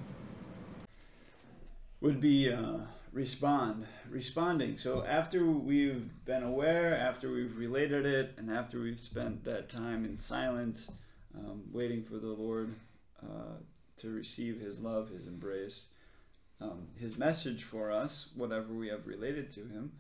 would 2.01 2.21
be 2.21 2.53
uh, 2.53 2.79
respond, 3.13 3.87
responding. 4.11 4.77
So 4.77 5.05
after 5.05 5.47
we've 5.47 6.11
been 6.25 6.43
aware, 6.43 6.97
after 6.97 7.33
we've 7.33 7.57
related 7.57 8.05
it, 8.05 8.35
and 8.37 8.51
after 8.51 8.81
we've 8.81 9.01
spent 9.01 9.45
that 9.45 9.69
time 9.69 10.05
in 10.05 10.19
silence, 10.19 10.91
um, 11.37 11.63
waiting 11.73 12.03
for 12.03 12.19
the 12.19 12.33
Lord 12.33 12.75
uh, 13.23 13.59
to 13.99 14.11
receive 14.11 14.61
His 14.61 14.81
love, 14.81 15.11
His 15.11 15.29
embrace, 15.29 15.85
um, 16.61 16.89
His 16.97 17.17
message 17.17 17.63
for 17.63 17.93
us, 17.93 18.29
whatever 18.35 18.75
we 18.75 18.89
have 18.89 19.07
related 19.07 19.51
to 19.53 19.61
Him, 19.61 19.93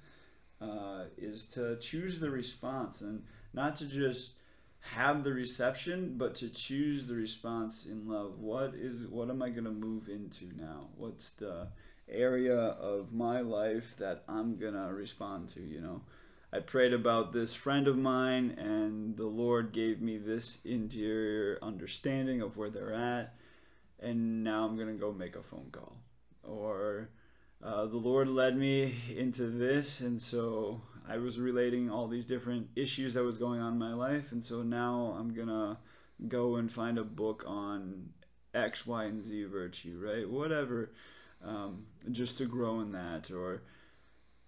uh, 0.60 1.04
is 1.16 1.44
to 1.44 1.76
choose 1.78 2.18
the 2.18 2.30
response 2.30 3.00
and 3.00 3.22
not 3.52 3.76
to 3.76 3.86
just 3.86 4.32
have 4.92 5.24
the 5.24 5.32
reception, 5.32 6.14
but 6.16 6.34
to 6.36 6.48
choose 6.48 7.06
the 7.06 7.14
response 7.14 7.86
in 7.86 8.06
love. 8.06 8.38
What 8.38 8.74
is 8.74 9.06
what 9.06 9.30
am 9.30 9.42
I 9.42 9.50
going 9.50 9.64
to 9.64 9.70
move 9.70 10.08
into 10.08 10.50
now? 10.56 10.88
What's 10.96 11.30
the 11.30 11.68
area 12.08 12.56
of 12.56 13.12
my 13.12 13.40
life 13.40 13.96
that 13.98 14.24
I'm 14.28 14.56
gonna 14.56 14.92
respond 14.92 15.48
to. 15.50 15.60
You 15.60 15.80
know, 15.80 16.02
I 16.52 16.60
prayed 16.60 16.92
about 16.92 17.32
this 17.32 17.54
friend 17.54 17.88
of 17.88 17.96
mine, 17.96 18.54
and 18.58 19.16
the 19.16 19.26
Lord 19.26 19.72
gave 19.72 20.00
me 20.00 20.18
this 20.18 20.58
interior 20.64 21.58
understanding 21.62 22.40
of 22.40 22.56
where 22.56 22.70
they're 22.70 22.94
at, 22.94 23.34
and 23.98 24.44
now 24.44 24.64
I'm 24.64 24.76
gonna 24.76 24.94
go 24.94 25.12
make 25.12 25.36
a 25.36 25.42
phone 25.42 25.68
call. 25.72 25.96
Or 26.42 27.10
uh, 27.62 27.86
the 27.86 27.96
Lord 27.96 28.28
led 28.28 28.56
me 28.56 28.96
into 29.16 29.46
this, 29.46 30.00
and 30.00 30.20
so 30.20 30.82
I 31.08 31.18
was 31.18 31.38
relating 31.38 31.90
all 31.90 32.08
these 32.08 32.24
different 32.24 32.68
issues 32.76 33.14
that 33.14 33.24
was 33.24 33.38
going 33.38 33.60
on 33.60 33.74
in 33.74 33.78
my 33.78 33.92
life, 33.92 34.32
and 34.32 34.44
so 34.44 34.62
now 34.62 35.16
I'm 35.18 35.34
gonna 35.34 35.78
go 36.28 36.56
and 36.56 36.72
find 36.72 36.98
a 36.98 37.04
book 37.04 37.44
on 37.46 38.10
X, 38.54 38.86
Y, 38.86 39.04
and 39.04 39.22
Z 39.22 39.44
virtue, 39.44 40.00
right? 40.02 40.28
Whatever, 40.28 40.92
um, 41.44 41.86
just 42.10 42.38
to 42.38 42.46
grow 42.46 42.80
in 42.80 42.92
that, 42.92 43.30
or 43.30 43.62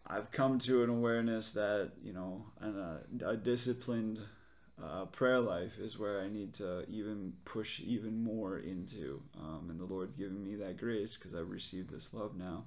I've 0.06 0.30
come 0.30 0.58
to 0.60 0.82
an 0.82 0.90
awareness 0.90 1.52
that 1.52 1.92
you 2.02 2.12
know, 2.12 2.46
a, 2.60 3.30
a 3.30 3.36
disciplined 3.36 4.20
uh, 4.82 5.06
prayer 5.06 5.40
life 5.40 5.78
is 5.78 5.98
where 5.98 6.20
I 6.20 6.28
need 6.28 6.54
to 6.54 6.84
even 6.88 7.34
push 7.44 7.80
even 7.80 8.22
more 8.22 8.58
into, 8.58 9.22
um, 9.38 9.68
and 9.70 9.80
the 9.80 9.84
Lord's 9.84 10.16
given 10.16 10.44
me 10.44 10.54
that 10.56 10.78
grace 10.78 11.16
because 11.16 11.34
I've 11.34 11.50
received 11.50 11.90
this 11.90 12.14
love 12.14 12.36
now, 12.36 12.64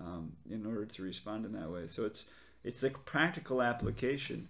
um, 0.00 0.32
in 0.48 0.64
order 0.64 0.86
to 0.86 1.02
respond 1.02 1.44
in 1.44 1.52
that 1.52 1.70
way. 1.70 1.86
So 1.86 2.04
it's 2.04 2.24
it's 2.64 2.80
the 2.80 2.90
practical 2.90 3.62
application, 3.62 4.48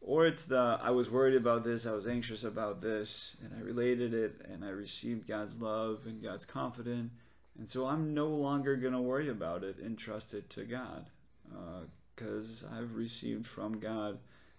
or 0.00 0.26
it's 0.26 0.44
the 0.46 0.78
I 0.82 0.90
was 0.90 1.10
worried 1.10 1.36
about 1.36 1.64
this, 1.64 1.86
I 1.86 1.92
was 1.92 2.06
anxious 2.06 2.44
about 2.44 2.80
this, 2.80 3.36
and 3.42 3.52
I 3.56 3.62
related 3.62 4.14
it, 4.14 4.40
and 4.50 4.64
I 4.64 4.68
received 4.70 5.28
God's 5.28 5.60
love 5.60 6.02
and 6.06 6.22
God's 6.22 6.44
confidence, 6.44 7.12
and 7.58 7.68
so 7.68 7.86
I'm 7.86 8.14
no 8.14 8.28
longer 8.28 8.76
gonna 8.76 9.02
worry 9.02 9.28
about 9.28 9.64
it 9.64 9.78
and 9.78 9.98
trust 9.98 10.34
it 10.34 10.48
to 10.50 10.64
God 10.64 11.10
because 12.16 12.64
uh, 12.64 12.78
I've 12.78 12.94
received 12.94 13.46
from 13.46 13.78
God. 13.78 14.18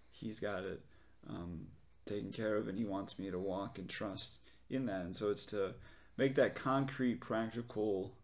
He's 0.09 0.39
got 0.39 0.63
it 0.63 0.81
um, 1.29 1.67
taken 2.05 2.31
care 2.31 2.55
of, 2.55 2.67
and 2.67 2.77
He 2.77 2.85
wants 2.85 3.17
me 3.19 3.31
to 3.31 3.39
walk 3.39 3.77
and 3.77 3.89
trust 3.89 4.39
in 4.69 4.85
that. 4.85 5.01
And 5.01 5.15
so 5.15 5.29
it's 5.29 5.45
to 5.47 5.75
make 6.17 6.35
that 6.35 6.55
concrete, 6.55 7.19
practical. 7.21 8.15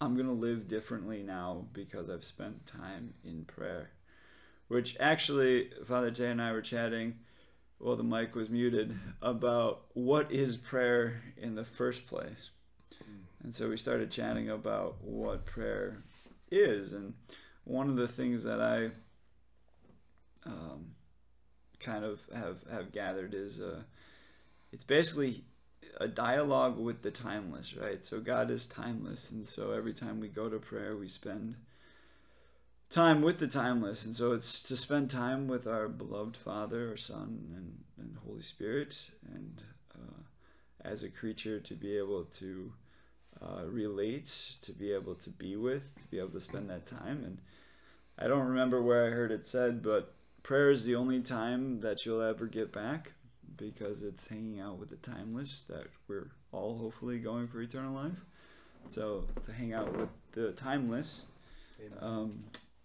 I'm 0.00 0.14
going 0.14 0.26
to 0.26 0.32
live 0.32 0.68
differently 0.68 1.22
now 1.22 1.66
because 1.72 2.08
I've 2.08 2.24
spent 2.24 2.66
time 2.66 3.14
in 3.24 3.44
prayer. 3.44 3.90
Which 4.68 4.96
actually, 5.00 5.70
Father 5.84 6.10
Tay 6.10 6.30
and 6.30 6.40
I 6.40 6.52
were 6.52 6.62
chatting, 6.62 7.18
while 7.78 7.96
the 7.96 8.04
mic 8.04 8.34
was 8.34 8.48
muted, 8.48 8.96
about 9.20 9.82
what 9.94 10.30
is 10.30 10.56
prayer 10.56 11.22
in 11.36 11.54
the 11.54 11.64
first 11.64 12.06
place. 12.06 12.50
And 13.42 13.54
so 13.54 13.68
we 13.68 13.76
started 13.76 14.10
chatting 14.10 14.48
about 14.48 15.02
what 15.02 15.46
prayer 15.46 16.02
is. 16.50 16.92
And 16.92 17.14
one 17.64 17.88
of 17.88 17.96
the 17.96 18.08
things 18.08 18.44
that 18.44 18.60
I 18.60 18.90
um, 20.48 20.92
kind 21.78 22.04
of 22.04 22.20
have 22.34 22.58
have 22.70 22.92
gathered 22.92 23.34
is 23.34 23.60
uh, 23.60 23.82
it's 24.72 24.84
basically 24.84 25.44
a 26.00 26.08
dialogue 26.08 26.78
with 26.78 27.02
the 27.02 27.10
timeless, 27.10 27.76
right? 27.76 28.02
So 28.04 28.20
God 28.20 28.50
is 28.50 28.66
timeless, 28.66 29.30
and 29.30 29.46
so 29.46 29.72
every 29.72 29.92
time 29.92 30.18
we 30.18 30.28
go 30.28 30.48
to 30.48 30.58
prayer, 30.58 30.96
we 30.96 31.08
spend 31.08 31.56
time 32.88 33.20
with 33.20 33.38
the 33.38 33.46
timeless, 33.46 34.06
and 34.06 34.16
so 34.16 34.32
it's 34.32 34.62
to 34.62 34.76
spend 34.78 35.10
time 35.10 35.46
with 35.46 35.66
our 35.66 35.88
beloved 35.88 36.38
Father, 36.38 36.90
or 36.90 36.96
Son, 36.96 37.52
and, 37.54 37.84
and 37.98 38.16
Holy 38.26 38.40
Spirit, 38.40 39.10
and 39.30 39.62
uh, 39.94 40.22
as 40.82 41.02
a 41.02 41.10
creature 41.10 41.60
to 41.60 41.74
be 41.74 41.98
able 41.98 42.24
to 42.24 42.72
uh, 43.42 43.66
relate, 43.66 44.56
to 44.62 44.72
be 44.72 44.92
able 44.92 45.14
to 45.16 45.28
be 45.28 45.54
with, 45.54 45.94
to 45.96 46.08
be 46.10 46.18
able 46.18 46.30
to 46.30 46.40
spend 46.40 46.70
that 46.70 46.86
time. 46.86 47.22
And 47.24 47.38
I 48.18 48.26
don't 48.26 48.46
remember 48.46 48.82
where 48.82 49.06
I 49.06 49.10
heard 49.10 49.32
it 49.32 49.46
said, 49.46 49.82
but 49.82 50.14
prayer 50.42 50.70
is 50.70 50.86
the 50.86 50.94
only 50.94 51.20
time 51.20 51.80
that 51.80 52.06
you'll 52.06 52.22
ever 52.22 52.46
get 52.46 52.72
back 52.72 53.12
because 53.60 54.02
it's 54.02 54.28
hanging 54.28 54.60
out 54.60 54.78
with 54.78 54.88
the 54.88 54.96
timeless 54.96 55.62
that 55.68 55.86
we're 56.08 56.30
all 56.52 56.78
hopefully 56.78 57.18
going 57.18 57.46
for 57.48 57.60
eternal 57.60 57.94
life. 57.94 58.24
So 58.88 59.26
to 59.44 59.52
hang 59.52 59.72
out 59.72 59.96
with 59.96 60.08
the 60.32 60.52
timeless 60.52 61.22
um, 62.00 62.44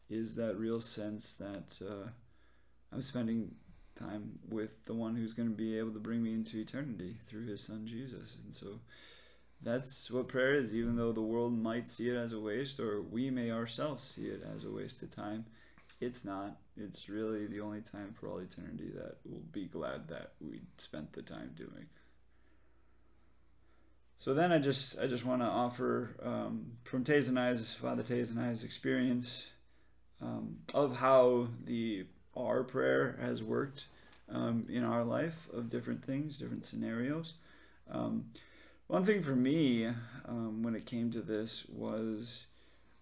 is 0.10 0.36
that 0.36 0.58
real 0.58 0.82
sense 0.82 1.34
that 1.34 1.77
uh, 1.82 2.10
I'm 2.94 3.01
spending 3.01 3.55
time 3.96 4.39
with 4.50 4.86
the 4.86 4.94
one 4.94 5.15
who's 5.15 5.34
going 5.34 5.50
to 5.50 5.55
be 5.55 5.77
able 5.77 5.91
to 5.91 6.00
bring 6.00 6.22
me 6.22 6.34
into 6.34 6.58
eternity 6.58 7.15
through 7.27 7.48
his 7.48 7.65
son 7.65 7.88
Jesus. 7.88 8.38
And 8.44 8.53
so 8.53 8.79
that's 9.62 10.12
what 10.12 10.27
prayer 10.27 10.53
is, 10.53 10.75
even 10.75 10.98
though 10.98 11.12
the 11.12 11.22
world 11.22 11.58
might 11.58 11.88
see 11.88 12.10
it 12.10 12.15
as 12.15 12.34
a 12.34 12.39
waste, 12.39 12.79
or 12.79 13.01
we 13.01 13.29
may 13.29 13.51
ourselves 13.51 14.03
see 14.03 14.27
it 14.27 14.46
as 14.53 14.63
a 14.63 14.72
waste 14.72 15.01
of 15.01 15.10
time. 15.10 15.46
It's 16.01 16.25
not. 16.25 16.58
It's 16.77 17.08
really 17.08 17.48
the 17.48 17.62
only 17.62 17.82
time 17.82 18.13
for 18.13 18.27
all 18.27 18.39
eternity 18.39 18.89
that 18.96 19.17
we'll 19.24 19.41
be 19.51 19.65
glad 19.65 20.10
that 20.10 20.34
we 20.41 20.62
spent 20.77 21.13
the 21.13 21.22
time 21.22 21.51
doing. 21.55 21.88
So 24.17 24.34
then 24.34 24.51
I 24.51 24.60
just 24.60 24.98
I 25.00 25.08
just 25.08 25.25
want 25.25 25.41
to 25.41 25.48
offer 25.48 26.15
um, 26.24 26.77
from 26.84 27.03
Tays 27.03 27.27
and 27.27 27.39
I's 27.39 27.74
Father 27.74 28.03
Tays 28.03 28.29
and 28.29 28.39
I's 28.39 28.63
experience 28.63 29.48
um, 30.22 30.58
of 30.74 30.98
how 30.98 31.48
the 31.63 32.05
our 32.36 32.63
prayer 32.63 33.17
has 33.22 33.44
worked 33.44 33.88
um, 34.29 34.65
in 34.70 34.84
our 34.84 35.03
life 35.03 35.48
of 35.53 35.70
different 35.70 36.03
things, 36.03 36.38
different 36.38 36.65
scenarios. 36.65 37.36
Um, 37.89 38.25
one 38.88 39.03
thing 39.03 39.22
for 39.22 39.36
me 39.36 39.88
um, 40.27 40.63
when 40.63 40.75
it 40.75 40.86
came 40.86 41.12
to 41.12 41.22
this 41.22 41.65
was 41.70 42.46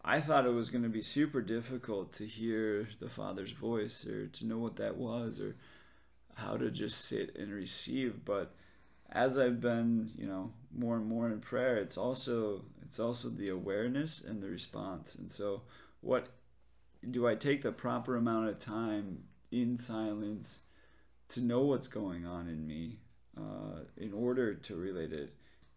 I 0.05 0.19
thought 0.19 0.45
it 0.45 0.53
was 0.53 0.69
going 0.69 0.83
to 0.83 0.89
be 0.89 1.01
super 1.01 1.41
difficult 1.41 2.12
to 2.13 2.25
hear 2.25 2.89
the 3.00 3.10
Father's 3.10 3.51
voice 3.51 4.05
or 4.05 4.27
to 4.27 4.45
know 4.45 4.57
what 4.57 4.75
that 4.75 4.98
was 4.98 5.39
or 5.39 5.55
how 6.36 6.57
to 6.57 6.69
just 6.69 7.05
sit 7.05 7.36
and 7.38 7.53
receive. 7.53 8.25
But 8.25 8.53
as 9.10 9.38
I've 9.38 9.62
been, 9.62 10.12
you 10.17 10.25
know, 10.25 10.51
more 10.75 10.98
and 10.98 11.05
more 11.05 11.29
in 11.29 11.39
prayer, 11.39 11.77
it's 11.77 11.98
also 11.98 12.65
it's 12.81 13.00
also 13.00 13.29
the 13.29 13.48
awareness 13.50 14.22
and 14.22 14.43
the 14.43 14.50
response. 14.50 15.15
And 15.15 15.31
so, 15.31 15.62
what 16.01 16.27
do 17.10 17.25
I 17.25 17.36
take 17.36 17.62
the 17.62 17.72
proper 17.72 18.17
amount 18.17 18.50
of 18.50 18.60
time 18.60 19.24
in 19.51 19.77
silence 19.77 20.60
to 21.29 21.41
know 21.41 21.62
what's 21.62 21.88
going 21.88 22.25
on 22.25 22.50
in 22.50 22.67
me 22.67 23.00
uh, 23.38 23.86
in 23.95 24.12
order 24.12 24.53
to 24.53 24.75
relate 24.75 25.13
it? 25.13 25.33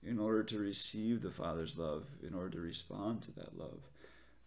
in 0.06 0.21
order 0.21 0.45
to 0.45 0.59
receive 0.59 1.21
the 1.21 1.30
Father's 1.30 1.76
love, 1.76 2.04
in 2.23 2.33
order 2.33 2.50
to 2.50 2.61
respond 2.61 3.23
to 3.23 3.33
that 3.33 3.59
love? 3.59 3.80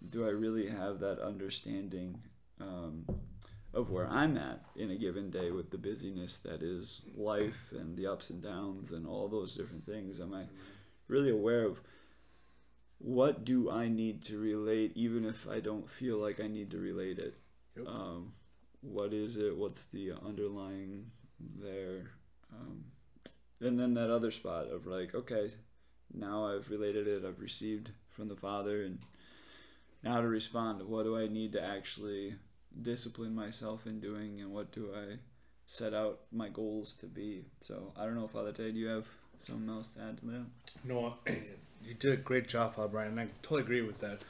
Do 0.08 0.26
I 0.26 0.30
really 0.30 0.70
have 0.70 1.00
that 1.00 1.20
understanding 1.20 2.22
um, 2.60 3.06
of 3.74 3.90
where 3.90 4.08
I'm 4.08 4.38
at 4.38 4.64
in 4.76 4.92
a 4.92 4.96
given 4.96 5.30
day 5.30 5.52
with 5.52 5.72
the 5.72 5.78
busyness 5.78 6.38
that 6.40 6.62
is 6.62 7.02
life 7.16 7.72
and 7.72 7.98
the 7.98 8.08
ups 8.08 8.30
and 8.30 8.42
downs 8.42 8.92
and 8.92 9.06
all 9.06 9.28
those 9.28 9.56
different 9.56 9.86
things? 9.86 10.20
Am 10.20 10.34
I 10.34 10.46
really 11.08 11.30
aware 11.30 11.66
of 11.66 11.82
what 12.98 13.46
do 13.46 13.70
I 13.70 13.88
need 13.88 14.22
to 14.24 14.38
relate, 14.38 14.94
even 14.96 15.26
if 15.26 15.48
I 15.48 15.60
don't 15.60 15.90
feel 15.90 16.18
like 16.18 16.40
I 16.40 16.48
need 16.48 16.72
to 16.72 16.78
relate 16.78 17.20
it? 17.20 17.36
Yep. 17.78 17.88
Um, 17.88 18.34
what 18.82 19.14
is 19.14 19.38
it? 19.38 19.58
What's 19.58 19.86
the 19.86 20.14
underlying 20.26 21.12
there? 21.40 22.12
Um, 22.52 22.86
and 23.62 23.80
then 23.80 23.94
that 23.94 24.10
other 24.10 24.32
spot 24.32 24.68
of 24.68 24.88
like 24.88 25.14
okay 25.14 25.52
now 26.14 26.46
i've 26.46 26.70
related 26.70 27.08
it 27.08 27.24
i've 27.26 27.40
received 27.40 27.92
from 28.10 28.28
the 28.28 28.36
father 28.36 28.84
and 28.84 29.00
now 30.04 30.22
to 30.22 30.28
respond 30.28 30.82
what 30.84 31.04
do 31.04 31.18
i 31.18 31.28
need 31.28 31.54
to 31.54 31.64
actually 31.64 32.36
discipline 32.82 33.34
myself 33.34 33.86
in 33.86 34.00
doing 34.00 34.40
and 34.40 34.52
what 34.52 34.72
do 34.72 34.92
i 34.96 35.16
set 35.66 35.94
out 35.94 36.22
my 36.32 36.50
goals 36.50 36.94
to 36.94 37.06
be. 37.06 37.46
So 37.60 37.94
i 37.98 38.04
don't 38.04 38.16
know 38.16 38.28
father 38.28 38.52
Ted, 38.52 38.74
do 38.74 38.80
you 38.80 38.88
have 38.88 39.08
something 39.38 39.70
else 39.70 39.88
to 39.90 40.02
add 40.02 40.18
to 40.20 40.26
that? 40.26 40.46
No 40.84 41.16
you 41.28 41.94
did 41.94 42.14
a 42.14 42.18
great 42.18 42.48
job 42.48 42.76
father 42.76 42.88
brian 42.88 43.12
and 43.12 43.20
i 43.20 43.28
totally 43.42 43.62
agree 43.62 43.82
with 43.82 44.00
that. 44.02 44.24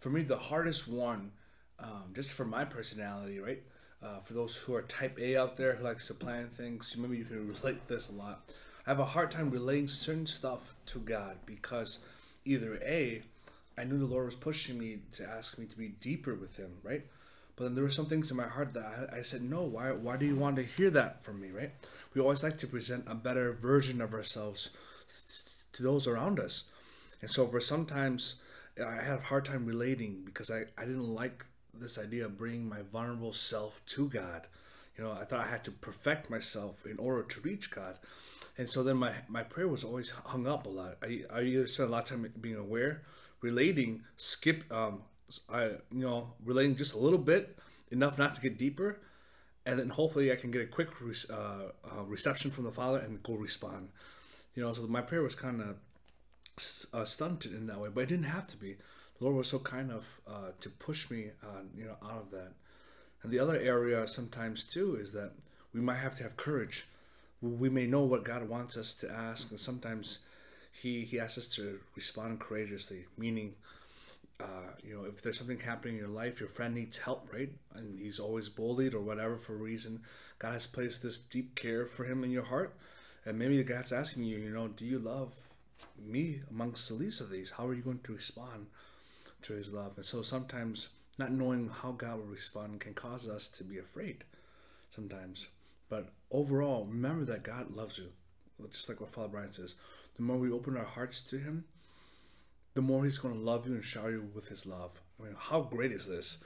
For 0.00 0.10
me 0.10 0.22
the 0.22 0.38
hardest 0.38 0.86
one 0.88 1.32
um, 1.78 2.12
just 2.14 2.32
for 2.32 2.44
my 2.44 2.64
personality 2.64 3.40
right 3.40 3.62
uh, 4.04 4.18
for 4.18 4.34
those 4.34 4.56
who 4.56 4.74
are 4.74 4.82
type 4.82 5.18
A 5.18 5.36
out 5.36 5.56
there 5.56 5.76
who 5.76 5.84
likes 5.84 6.08
to 6.08 6.14
plan 6.14 6.48
things, 6.48 6.94
maybe 6.98 7.16
you 7.16 7.24
can 7.24 7.48
relate 7.48 7.88
this 7.88 8.08
a 8.08 8.12
lot. 8.12 8.50
I 8.86 8.90
have 8.90 9.00
a 9.00 9.06
hard 9.06 9.30
time 9.30 9.50
relating 9.50 9.88
certain 9.88 10.26
stuff 10.26 10.74
to 10.86 10.98
God 10.98 11.38
because 11.46 12.00
either 12.44 12.78
A, 12.82 13.22
I 13.76 13.84
knew 13.84 13.98
the 13.98 14.06
Lord 14.06 14.26
was 14.26 14.34
pushing 14.34 14.78
me 14.78 15.00
to 15.12 15.24
ask 15.24 15.58
me 15.58 15.66
to 15.66 15.76
be 15.76 15.88
deeper 15.88 16.34
with 16.34 16.56
Him, 16.56 16.72
right? 16.82 17.02
But 17.56 17.64
then 17.64 17.74
there 17.74 17.84
were 17.84 17.90
some 17.90 18.06
things 18.06 18.30
in 18.30 18.36
my 18.36 18.48
heart 18.48 18.74
that 18.74 19.08
I, 19.12 19.18
I 19.18 19.22
said, 19.22 19.42
no, 19.42 19.62
why, 19.62 19.92
why 19.92 20.16
do 20.16 20.26
you 20.26 20.36
want 20.36 20.56
to 20.56 20.62
hear 20.62 20.90
that 20.90 21.22
from 21.22 21.40
me, 21.40 21.50
right? 21.50 21.70
We 22.12 22.20
always 22.20 22.42
like 22.42 22.58
to 22.58 22.66
present 22.66 23.04
a 23.06 23.14
better 23.14 23.52
version 23.52 24.00
of 24.00 24.12
ourselves 24.12 24.70
to 25.72 25.82
those 25.82 26.06
around 26.06 26.40
us. 26.40 26.64
And 27.20 27.30
so 27.30 27.46
for 27.46 27.60
sometimes 27.60 28.36
I 28.78 29.02
had 29.02 29.18
a 29.18 29.22
hard 29.22 29.44
time 29.44 29.66
relating 29.66 30.22
because 30.24 30.50
I, 30.50 30.64
I 30.76 30.84
didn't 30.84 31.14
like 31.14 31.44
this 31.72 31.98
idea 31.98 32.26
of 32.26 32.38
bringing 32.38 32.68
my 32.68 32.82
vulnerable 32.92 33.32
self 33.32 33.80
to 33.86 34.08
God. 34.08 34.46
You 34.98 35.04
know, 35.04 35.12
I 35.12 35.24
thought 35.24 35.40
I 35.40 35.48
had 35.48 35.64
to 35.64 35.70
perfect 35.70 36.30
myself 36.30 36.84
in 36.86 36.98
order 36.98 37.22
to 37.22 37.40
reach 37.40 37.70
God 37.70 37.98
and 38.56 38.68
so 38.68 38.82
then 38.82 38.96
my 38.96 39.12
my 39.28 39.42
prayer 39.42 39.68
was 39.68 39.84
always 39.84 40.10
hung 40.10 40.46
up 40.46 40.66
a 40.66 40.70
lot. 40.70 40.96
I 41.02 41.22
I 41.32 41.42
either 41.42 41.66
spent 41.66 41.88
a 41.88 41.92
lot 41.92 42.10
of 42.10 42.16
time 42.16 42.32
being 42.40 42.56
aware, 42.56 43.02
relating, 43.44 44.02
skip, 44.16 44.64
um, 44.72 45.02
I 45.48 45.64
you 45.92 46.06
know 46.06 46.32
relating 46.44 46.74
just 46.76 46.94
a 46.94 46.98
little 46.98 47.18
bit 47.18 47.58
enough 47.90 48.18
not 48.18 48.34
to 48.34 48.40
get 48.40 48.58
deeper, 48.58 49.00
and 49.66 49.78
then 49.78 49.90
hopefully 49.90 50.32
I 50.32 50.36
can 50.36 50.50
get 50.50 50.62
a 50.62 50.66
quick 50.66 50.88
uh, 51.30 51.34
uh, 51.34 52.02
reception 52.04 52.50
from 52.50 52.64
the 52.64 52.72
Father 52.72 52.98
and 52.98 53.22
go 53.22 53.34
respond. 53.34 53.90
You 54.54 54.62
know, 54.62 54.72
so 54.72 54.86
my 54.86 55.02
prayer 55.02 55.22
was 55.22 55.34
kind 55.34 55.60
of 55.60 55.76
uh, 56.92 57.04
stunted 57.04 57.52
in 57.52 57.66
that 57.66 57.80
way, 57.80 57.90
but 57.94 58.02
it 58.04 58.08
didn't 58.08 58.32
have 58.38 58.46
to 58.48 58.56
be. 58.56 58.76
The 59.18 59.24
Lord 59.24 59.36
was 59.36 59.48
so 59.48 59.58
kind 59.58 59.92
of 59.92 60.20
uh, 60.26 60.50
to 60.60 60.68
push 60.70 61.10
me, 61.10 61.30
you 61.76 61.84
know, 61.84 61.96
out 62.02 62.22
of 62.22 62.30
that. 62.30 62.52
And 63.22 63.32
the 63.32 63.38
other 63.38 63.58
area 63.58 64.06
sometimes 64.06 64.64
too 64.64 64.96
is 64.96 65.12
that 65.12 65.32
we 65.72 65.80
might 65.80 65.98
have 66.06 66.14
to 66.16 66.22
have 66.22 66.36
courage. 66.36 66.86
We 67.40 67.68
may 67.68 67.86
know 67.86 68.04
what 68.04 68.24
God 68.24 68.48
wants 68.48 68.76
us 68.76 68.94
to 68.94 69.10
ask, 69.10 69.50
and 69.50 69.60
sometimes 69.60 70.20
He 70.74 71.04
He 71.04 71.18
asks 71.20 71.38
us 71.38 71.48
to 71.56 71.80
respond 71.94 72.40
courageously. 72.40 73.06
Meaning, 73.16 73.54
uh, 74.40 74.74
you 74.82 74.94
know, 74.94 75.04
if 75.04 75.22
there's 75.22 75.38
something 75.38 75.60
happening 75.60 75.94
in 75.94 76.00
your 76.00 76.08
life, 76.08 76.40
your 76.40 76.48
friend 76.48 76.74
needs 76.74 76.98
help, 76.98 77.28
right? 77.32 77.52
And 77.74 77.98
he's 77.98 78.18
always 78.18 78.48
bullied 78.48 78.94
or 78.94 79.00
whatever 79.00 79.36
for 79.36 79.54
a 79.54 79.58
reason. 79.58 80.02
God 80.38 80.52
has 80.52 80.66
placed 80.66 81.02
this 81.02 81.18
deep 81.18 81.54
care 81.54 81.86
for 81.86 82.04
him 82.04 82.24
in 82.24 82.30
your 82.30 82.44
heart, 82.44 82.76
and 83.24 83.38
maybe 83.38 83.62
God's 83.62 83.92
asking 83.92 84.24
you, 84.24 84.38
you 84.38 84.50
know, 84.50 84.68
do 84.68 84.84
you 84.84 84.98
love 84.98 85.32
me 85.98 86.42
amongst 86.50 86.88
the 86.88 86.94
least 86.94 87.20
of 87.20 87.30
these? 87.30 87.52
How 87.52 87.66
are 87.66 87.74
you 87.74 87.82
going 87.82 88.00
to 88.04 88.14
respond 88.14 88.66
to 89.42 89.52
His 89.54 89.72
love? 89.72 89.96
And 89.96 90.04
so 90.04 90.22
sometimes 90.22 90.90
not 91.18 91.32
knowing 91.32 91.70
how 91.70 91.92
God 91.92 92.18
will 92.18 92.26
respond 92.26 92.80
can 92.80 92.94
cause 92.94 93.28
us 93.28 93.48
to 93.48 93.64
be 93.64 93.78
afraid. 93.78 94.24
Sometimes, 94.90 95.48
but 95.88 96.10
overall, 96.30 96.86
remember 96.86 97.24
that 97.24 97.42
God 97.42 97.70
loves 97.70 97.98
you. 97.98 98.10
Just 98.70 98.88
like 98.88 99.00
what 99.00 99.10
Father 99.10 99.28
Brian 99.28 99.52
says, 99.52 99.74
the 100.16 100.22
more 100.22 100.36
we 100.36 100.50
open 100.50 100.76
our 100.76 100.84
hearts 100.84 101.22
to 101.22 101.38
Him, 101.38 101.64
the 102.74 102.82
more 102.82 103.04
He's 103.04 103.18
going 103.18 103.34
to 103.34 103.40
love 103.40 103.66
you 103.66 103.74
and 103.74 103.84
shower 103.84 104.10
you 104.10 104.28
with 104.34 104.48
His 104.48 104.66
love. 104.66 105.00
I 105.18 105.24
mean, 105.24 105.36
how 105.38 105.62
great 105.62 105.92
is 105.92 106.06
this? 106.06 106.38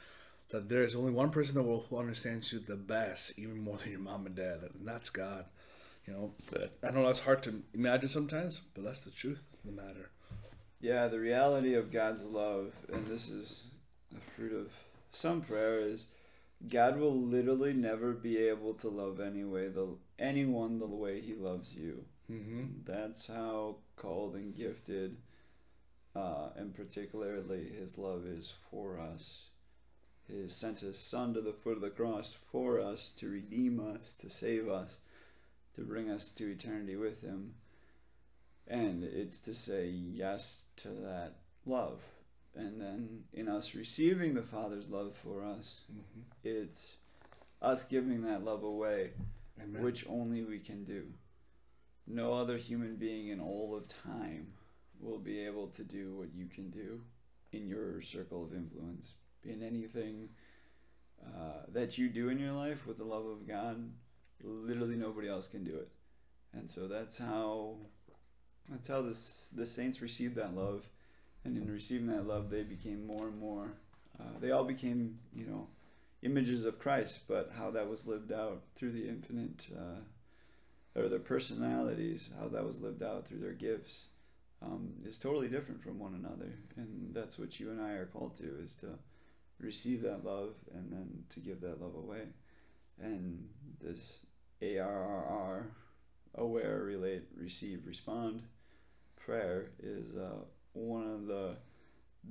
That 0.51 0.69
there 0.69 0.83
is 0.83 0.97
only 0.97 1.13
one 1.13 1.31
person 1.31 1.55
that 1.55 1.63
will 1.63 1.87
who 1.89 1.99
understands 1.99 2.53
you 2.53 2.59
the 2.59 2.77
best, 2.77 3.39
even 3.39 3.61
more 3.61 3.77
than 3.77 3.91
your 3.91 4.01
mom 4.01 4.27
and 4.27 4.35
dad, 4.35 4.61
and 4.63 4.87
that's 4.87 5.11
God. 5.11 5.45
You 6.07 6.15
know, 6.15 6.33
I 6.83 6.91
know 6.91 7.05
that's 7.07 7.21
hard 7.21 7.43
to 7.43 7.63
imagine 7.75 8.09
sometimes, 8.09 8.63
but 8.75 8.83
that's 8.83 9.01
the 9.01 9.11
truth 9.11 9.45
of 9.53 9.71
the 9.71 9.83
matter. 9.83 10.11
Yeah, 10.81 11.07
the 11.09 11.19
reality 11.19 11.75
of 11.75 11.93
God's 11.93 12.25
love, 12.25 12.73
and 12.91 13.07
this 13.07 13.29
is 13.29 13.65
the 14.11 14.21
fruit 14.21 14.55
of 14.55 14.73
some 15.13 15.43
prayer, 15.43 15.81
is 15.81 16.07
God 16.67 16.99
will 16.99 17.15
literally 17.15 17.73
never 17.73 18.13
be 18.13 18.39
able 18.39 18.75
to 18.75 18.89
love 18.89 19.21
any 19.21 19.45
way 19.45 19.69
the 19.69 19.97
anyone 20.19 20.79
the 20.79 20.87
way 20.87 21.21
He 21.21 21.35
loves 21.35 21.77
you. 21.77 22.05
Mm-hmm. 22.31 22.65
That's 22.85 23.27
how 23.27 23.77
called 23.97 24.35
and 24.35 24.55
gifted, 24.55 25.17
uh, 26.15 26.49
and 26.57 26.75
particularly 26.75 27.71
His 27.71 27.97
love 27.99 28.27
is 28.27 28.53
for 28.71 28.99
us. 29.01 29.47
He 30.27 30.47
sent 30.49 30.81
His 30.81 30.99
Son 30.99 31.33
to 31.35 31.41
the 31.41 31.53
foot 31.55 31.77
of 31.77 31.81
the 31.81 31.91
cross 31.91 32.35
for 32.53 32.81
us 32.81 33.11
to 33.17 33.29
redeem 33.31 33.81
us, 33.81 34.13
to 34.15 34.29
save 34.29 34.69
us 34.69 34.99
to 35.75 35.85
bring 35.85 36.11
us 36.11 36.33
to 36.33 36.51
eternity 36.51 36.97
with 36.97 37.23
Him. 37.23 37.55
And 38.67 39.05
it's 39.05 39.39
to 39.41 39.55
say 39.55 39.87
yes 39.87 40.65
to 40.79 40.89
that 40.89 41.35
love. 41.65 42.01
And 42.55 42.81
then 42.81 43.25
in 43.33 43.49
us 43.49 43.75
receiving 43.75 44.35
the 44.35 44.43
Father's 44.43 44.89
love 44.89 45.15
for 45.17 45.45
us, 45.45 45.83
Mm-hmm. 45.91 46.21
it's 46.43 46.97
us 47.63 47.85
giving 47.85 48.23
that 48.23 48.45
love 48.45 48.63
away, 48.65 49.11
Amen. 49.63 49.83
which 49.83 50.05
only 50.09 50.43
we 50.43 50.59
can 50.59 50.85
do. 50.85 51.05
No 52.09 52.35
other 52.35 52.57
human 52.57 52.97
being 52.97 53.29
in 53.29 53.41
all 53.41 53.77
of 53.77 53.87
time 53.88 54.55
will 55.00 55.19
be 55.19 55.41
able 55.41 55.69
to 55.69 55.85
do 55.85 56.15
what 56.15 56.35
you 56.35 56.47
can 56.47 56.71
do 56.71 57.03
in 57.53 57.67
your 57.69 58.00
circle 58.00 58.43
of 58.45 58.55
influence. 58.55 59.15
In 59.45 59.62
anything 59.62 60.31
uh, 61.25 61.62
that 61.69 61.99
you 61.99 62.09
do 62.09 62.29
in 62.29 62.38
your 62.38 62.53
life 62.53 62.87
with 62.87 62.99
the 62.99 63.05
love 63.05 63.27
of 63.27 63.47
God, 63.47 63.91
literally 64.43 64.97
nobody 64.97 65.29
else 65.29 65.47
can 65.47 65.65
do 65.65 65.77
it 65.77 65.88
and 66.53 66.71
so 66.71 66.88
that's 66.88 67.19
how 67.19 67.77
that's 68.69 68.88
how 68.88 69.03
this 69.03 69.50
the 69.55 69.67
saints 69.67 70.00
received 70.00 70.35
that 70.37 70.55
love 70.55 70.88
and 71.45 71.57
in 71.57 71.71
receiving 71.71 72.07
that 72.07 72.27
love 72.27 72.50
they 72.50 72.62
became 72.62 73.07
more 73.07 73.27
and 73.27 73.38
more 73.38 73.73
uh, 74.21 74.38
they 74.41 74.50
all 74.50 74.65
became 74.65 75.19
you 75.35 75.47
know 75.47 75.69
images 76.23 76.65
of 76.65 76.79
christ 76.79 77.21
but 77.29 77.53
how 77.57 77.71
that 77.71 77.88
was 77.88 78.07
lived 78.07 78.33
out 78.33 78.62
through 78.77 78.92
the 78.92 79.09
infinite 79.09 79.66
uh, 79.77 80.01
or 80.94 81.09
their 81.09 81.18
personalities 81.18 82.31
how 82.38 82.48
that 82.48 82.64
was 82.64 82.81
lived 82.81 83.03
out 83.03 83.27
through 83.27 83.40
their 83.40 83.53
gifts 83.53 84.07
um, 84.62 84.94
is 85.05 85.18
totally 85.18 85.48
different 85.48 85.83
from 85.83 85.98
one 85.98 86.14
another. 86.14 86.53
And 86.77 87.14
that's 87.14 87.38
what 87.38 87.61
you 87.61 87.70
and 87.70 87.81
i 87.81 87.92
are 87.92 88.07
called 88.07 88.35
to 88.37 88.61
is 88.62 88.72
to 88.74 88.98
receive 89.61 90.03
that 90.03 90.24
love 90.24 90.55
and 90.74 90.92
then 90.92 91.24
to 91.31 91.40
give 91.40 91.61
that 91.61 91.81
love 91.81 91.94
away. 91.94 92.22
And 93.01 93.48
this 93.81 94.20
ARRR, 94.61 95.62
aware, 96.35 96.83
relate, 96.83 97.24
receive, 97.37 97.87
respond, 97.87 98.42
prayer 99.16 99.70
is 99.81 100.16
uh, 100.16 100.44
one 100.72 101.07
of 101.07 101.27
the 101.27 101.57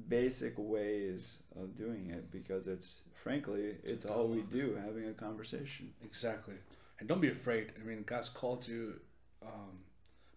basic 0.10 0.54
ways 0.58 1.38
of 1.60 1.76
doing 1.76 2.10
it 2.10 2.30
because 2.32 2.67
it's 2.67 3.02
frankly 3.13 3.76
it's 3.84 4.06
all 4.06 4.28
we 4.28 4.41
do 4.41 4.78
having 4.86 5.08
a 5.08 5.13
conversation. 5.13 5.91
Exactly. 6.04 6.56
And 7.00 7.08
don't 7.08 7.22
be 7.22 7.30
afraid. 7.30 7.74
I 7.80 7.86
mean, 7.86 8.04
God's 8.06 8.30
called 8.30 8.68
you. 8.68 9.00
Um, 9.46 9.80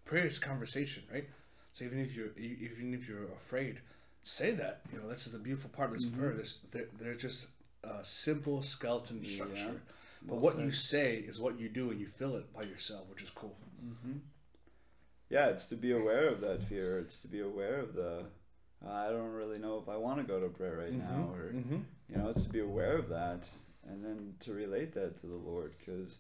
prayer 0.05 0.27
is 0.27 0.39
conversation, 0.39 1.05
right? 1.13 1.29
So 1.73 1.85
even 1.85 2.01
if 2.01 2.15
you're 2.15 2.37
even 2.37 2.93
if 2.95 3.09
you're 3.09 3.25
afraid, 3.33 3.81
say 4.23 4.51
that. 4.53 4.83
You 4.93 4.99
know, 5.01 5.09
that's 5.09 5.21
just 5.25 5.33
the 5.33 5.39
beautiful 5.39 5.71
part 5.71 5.91
of 5.91 5.97
this 5.97 6.07
prayer. 6.07 6.35
This 6.35 6.59
they're, 6.71 6.89
they're 6.99 7.15
just 7.15 7.49
a 7.83 8.05
simple 8.05 8.63
skeleton 8.63 9.21
Yeah. 9.23 9.31
structure. 9.31 9.81
But 10.23 10.33
Well 10.35 10.41
what 10.41 10.57
said. 10.57 10.65
you 10.65 10.73
say 10.73 11.15
is 11.17 11.41
what 11.41 11.59
you 11.59 11.69
do, 11.71 11.91
and 11.91 11.99
you 12.01 12.07
feel 12.09 12.37
it 12.37 12.53
by 12.53 12.63
yourself, 12.65 13.09
which 13.09 13.23
is 13.23 13.31
cool. 13.31 13.57
hmm 13.83 14.19
yeah 15.33 15.47
it's 15.47 15.67
to 15.69 15.77
be 15.77 15.93
aware 15.93 16.27
of 16.29 16.41
that 16.41 16.61
fear 16.61 16.99
it's 16.99 17.21
to 17.23 17.29
be 17.29 17.39
aware 17.41 17.79
of 17.79 17.95
the 17.95 18.25
i 18.85 19.09
don't 19.09 19.31
really 19.31 19.59
know 19.59 19.79
if 19.79 19.89
i 19.89 19.97
want 19.97 20.19
to 20.19 20.25
go 20.25 20.41
to 20.41 20.49
prayer 20.49 20.79
right 20.79 20.93
now 20.93 21.31
or 21.33 21.53
mm-hmm. 21.53 21.79
you 22.09 22.17
know 22.17 22.29
it's 22.29 22.43
to 22.43 22.49
be 22.53 22.59
aware 22.59 22.97
of 22.99 23.09
that 23.09 23.49
and 23.89 24.05
then 24.05 24.35
to 24.41 24.53
relate 24.53 24.93
that 24.93 25.17
to 25.21 25.29
the 25.29 25.37
lord 25.37 25.73
because 25.79 26.19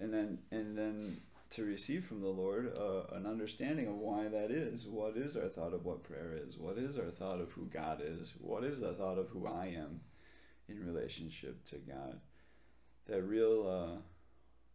and 0.00 0.12
then 0.12 0.38
and 0.50 0.76
then 0.76 1.18
to 1.50 1.64
receive 1.64 2.04
from 2.06 2.22
the 2.22 2.28
lord 2.28 2.76
uh, 2.78 3.14
an 3.14 3.26
understanding 3.26 3.86
of 3.86 3.94
why 3.94 4.28
that 4.28 4.50
is. 4.50 4.86
What 4.86 5.16
is 5.16 5.36
our 5.36 5.48
thought 5.48 5.74
of 5.74 5.84
what 5.84 6.02
prayer 6.02 6.34
is? 6.34 6.56
What 6.56 6.78
is 6.78 6.96
our 6.98 7.10
thought 7.10 7.40
of 7.40 7.52
who 7.52 7.66
god 7.66 8.00
is? 8.04 8.34
What 8.38 8.64
is 8.64 8.80
the 8.80 8.94
thought 8.94 9.18
of 9.18 9.28
who 9.28 9.46
i 9.46 9.66
am 9.66 10.00
in 10.68 10.84
relationship 10.84 11.64
to 11.66 11.76
god? 11.76 12.20
That 13.06 13.22
real 13.22 13.66
uh, 13.68 14.00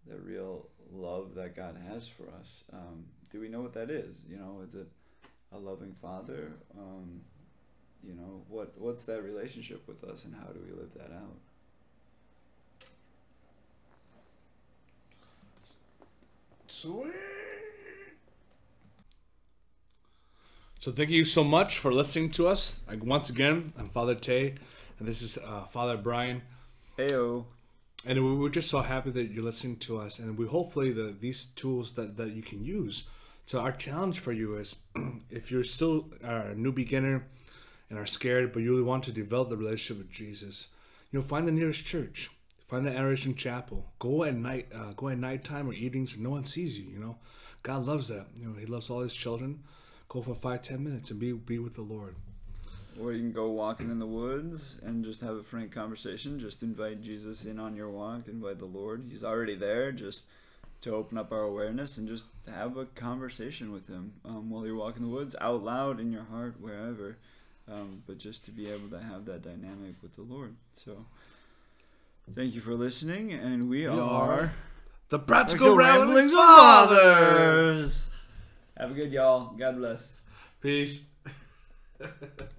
that 0.09 0.23
real 0.23 0.69
love 0.91 1.35
that 1.35 1.55
god 1.55 1.77
has 1.89 2.07
for 2.07 2.29
us 2.39 2.63
um, 2.71 3.05
do 3.31 3.41
we 3.41 3.49
know 3.49 3.61
what 3.61 3.73
that 3.73 3.89
is? 3.89 4.21
You 4.27 4.37
know 4.37 4.61
is 4.65 4.75
it 4.75 4.87
a 5.51 5.57
loving 5.57 5.95
father? 6.01 6.53
Um, 6.77 7.21
you 8.03 8.13
know 8.13 8.43
what 8.47 8.73
what's 8.77 9.05
that 9.05 9.23
relationship 9.23 9.87
with 9.87 10.03
us 10.03 10.25
and 10.25 10.35
how 10.35 10.47
do 10.47 10.59
we 10.63 10.71
live 10.71 10.93
that 10.95 11.11
out 11.13 11.37
Sweet. 16.67 17.13
So 20.79 20.91
thank 20.91 21.09
you 21.09 21.23
so 21.23 21.43
much 21.43 21.77
for 21.77 21.93
listening 21.93 22.29
to 22.31 22.47
us. 22.47 22.81
Like 22.87 23.03
once 23.03 23.29
again, 23.29 23.73
I'm 23.77 23.87
Father 23.87 24.15
Tay, 24.15 24.55
and 24.99 25.07
this 25.07 25.21
is 25.21 25.37
uh, 25.37 25.65
Father 25.65 25.97
Brian. 25.97 26.41
Heyo. 26.97 27.45
And 28.05 28.23
we- 28.23 28.35
we're 28.35 28.49
just 28.49 28.69
so 28.69 28.81
happy 28.81 29.09
that 29.11 29.31
you're 29.31 29.43
listening 29.43 29.77
to 29.77 29.97
us, 29.97 30.19
and 30.19 30.37
we 30.37 30.45
hopefully 30.45 30.91
that 30.93 31.19
these 31.19 31.45
tools 31.45 31.93
that, 31.93 32.15
that 32.17 32.31
you 32.31 32.41
can 32.43 32.63
use. 32.63 33.07
So 33.45 33.59
our 33.59 33.71
challenge 33.71 34.19
for 34.19 34.31
you 34.33 34.55
is, 34.55 34.75
if 35.31 35.49
you're 35.51 35.63
still 35.63 36.09
a 36.21 36.53
new 36.53 36.71
beginner 36.71 37.27
and 37.89 37.97
are 37.97 38.05
scared, 38.05 38.51
but 38.53 38.59
you 38.61 38.71
really 38.71 38.83
want 38.83 39.03
to 39.05 39.11
develop 39.11 39.49
the 39.49 39.57
relationship 39.57 39.97
with 40.05 40.11
Jesus, 40.11 40.67
you 41.11 41.19
know, 41.19 41.25
find 41.25 41.47
the 41.47 41.51
nearest 41.51 41.85
church, 41.85 42.29
find 42.67 42.85
the 42.85 42.91
adoration 42.95 43.35
chapel. 43.35 43.85
Go 43.99 44.23
at 44.23 44.35
night, 44.35 44.67
uh, 44.73 44.93
go 44.95 45.09
at 45.09 45.17
nighttime 45.17 45.69
or 45.69 45.73
evenings 45.73 46.13
when 46.13 46.23
no 46.23 46.31
one 46.31 46.43
sees 46.43 46.77
you. 46.77 46.85
You 46.85 46.99
know, 46.99 47.17
God 47.63 47.85
loves 47.85 48.09
that. 48.09 48.27
You 48.37 48.49
know, 48.49 48.59
He 48.59 48.65
loves 48.65 48.89
all 48.89 49.01
His 49.01 49.13
children. 49.13 49.63
Go 50.09 50.21
for 50.21 50.35
five, 50.35 50.61
ten 50.61 50.83
minutes 50.83 51.11
and 51.11 51.19
be 51.19 51.33
be 51.33 51.59
with 51.59 51.75
the 51.75 51.81
Lord. 51.81 52.15
Or 52.99 53.13
you 53.13 53.19
can 53.19 53.31
go 53.31 53.49
walking 53.49 53.91
in 53.91 53.99
the 53.99 54.07
woods 54.07 54.77
and 54.83 55.05
just 55.05 55.21
have 55.21 55.35
a 55.35 55.43
frank 55.43 55.71
conversation. 55.71 56.39
Just 56.39 56.63
invite 56.63 57.01
Jesus 57.01 57.45
in 57.45 57.59
on 57.59 57.75
your 57.75 57.89
walk. 57.89 58.27
Invite 58.27 58.57
the 58.57 58.65
Lord. 58.65 59.05
He's 59.09 59.23
already 59.23 59.55
there. 59.55 59.91
Just 59.91 60.25
to 60.81 60.95
open 60.95 61.17
up 61.17 61.31
our 61.31 61.41
awareness 61.41 61.97
and 61.97 62.07
just 62.07 62.25
have 62.47 62.77
a 62.77 62.85
conversation 62.85 63.71
with 63.71 63.87
Him 63.87 64.13
um, 64.25 64.49
while 64.49 64.65
you're 64.65 64.75
walking 64.75 65.03
the 65.03 65.09
woods, 65.09 65.35
out 65.41 65.63
loud 65.63 65.99
in 65.99 66.11
your 66.11 66.23
heart, 66.23 66.55
wherever. 66.59 67.17
Um, 67.69 68.03
but 68.07 68.17
just 68.17 68.45
to 68.45 68.51
be 68.51 68.69
able 68.69 68.87
to 68.89 68.99
have 68.99 69.25
that 69.25 69.41
dynamic 69.41 69.95
with 70.01 70.13
the 70.13 70.21
Lord. 70.21 70.55
So, 70.73 71.05
thank 72.33 72.55
you 72.55 72.61
for 72.61 72.73
listening, 72.73 73.33
and 73.33 73.69
we, 73.69 73.79
We 73.79 73.85
are, 73.87 73.99
are 73.99 74.53
The 75.09 75.19
practical 75.19 75.75
ramblings 75.75 76.31
of 76.31 76.37
Ramblings 76.89 78.05
Have 78.77 78.91
a 78.91 78.93
good 78.93 79.11
y'all. 79.11 79.53
God 79.57 79.77
bless. 79.77 80.13
Peace. 80.61 81.03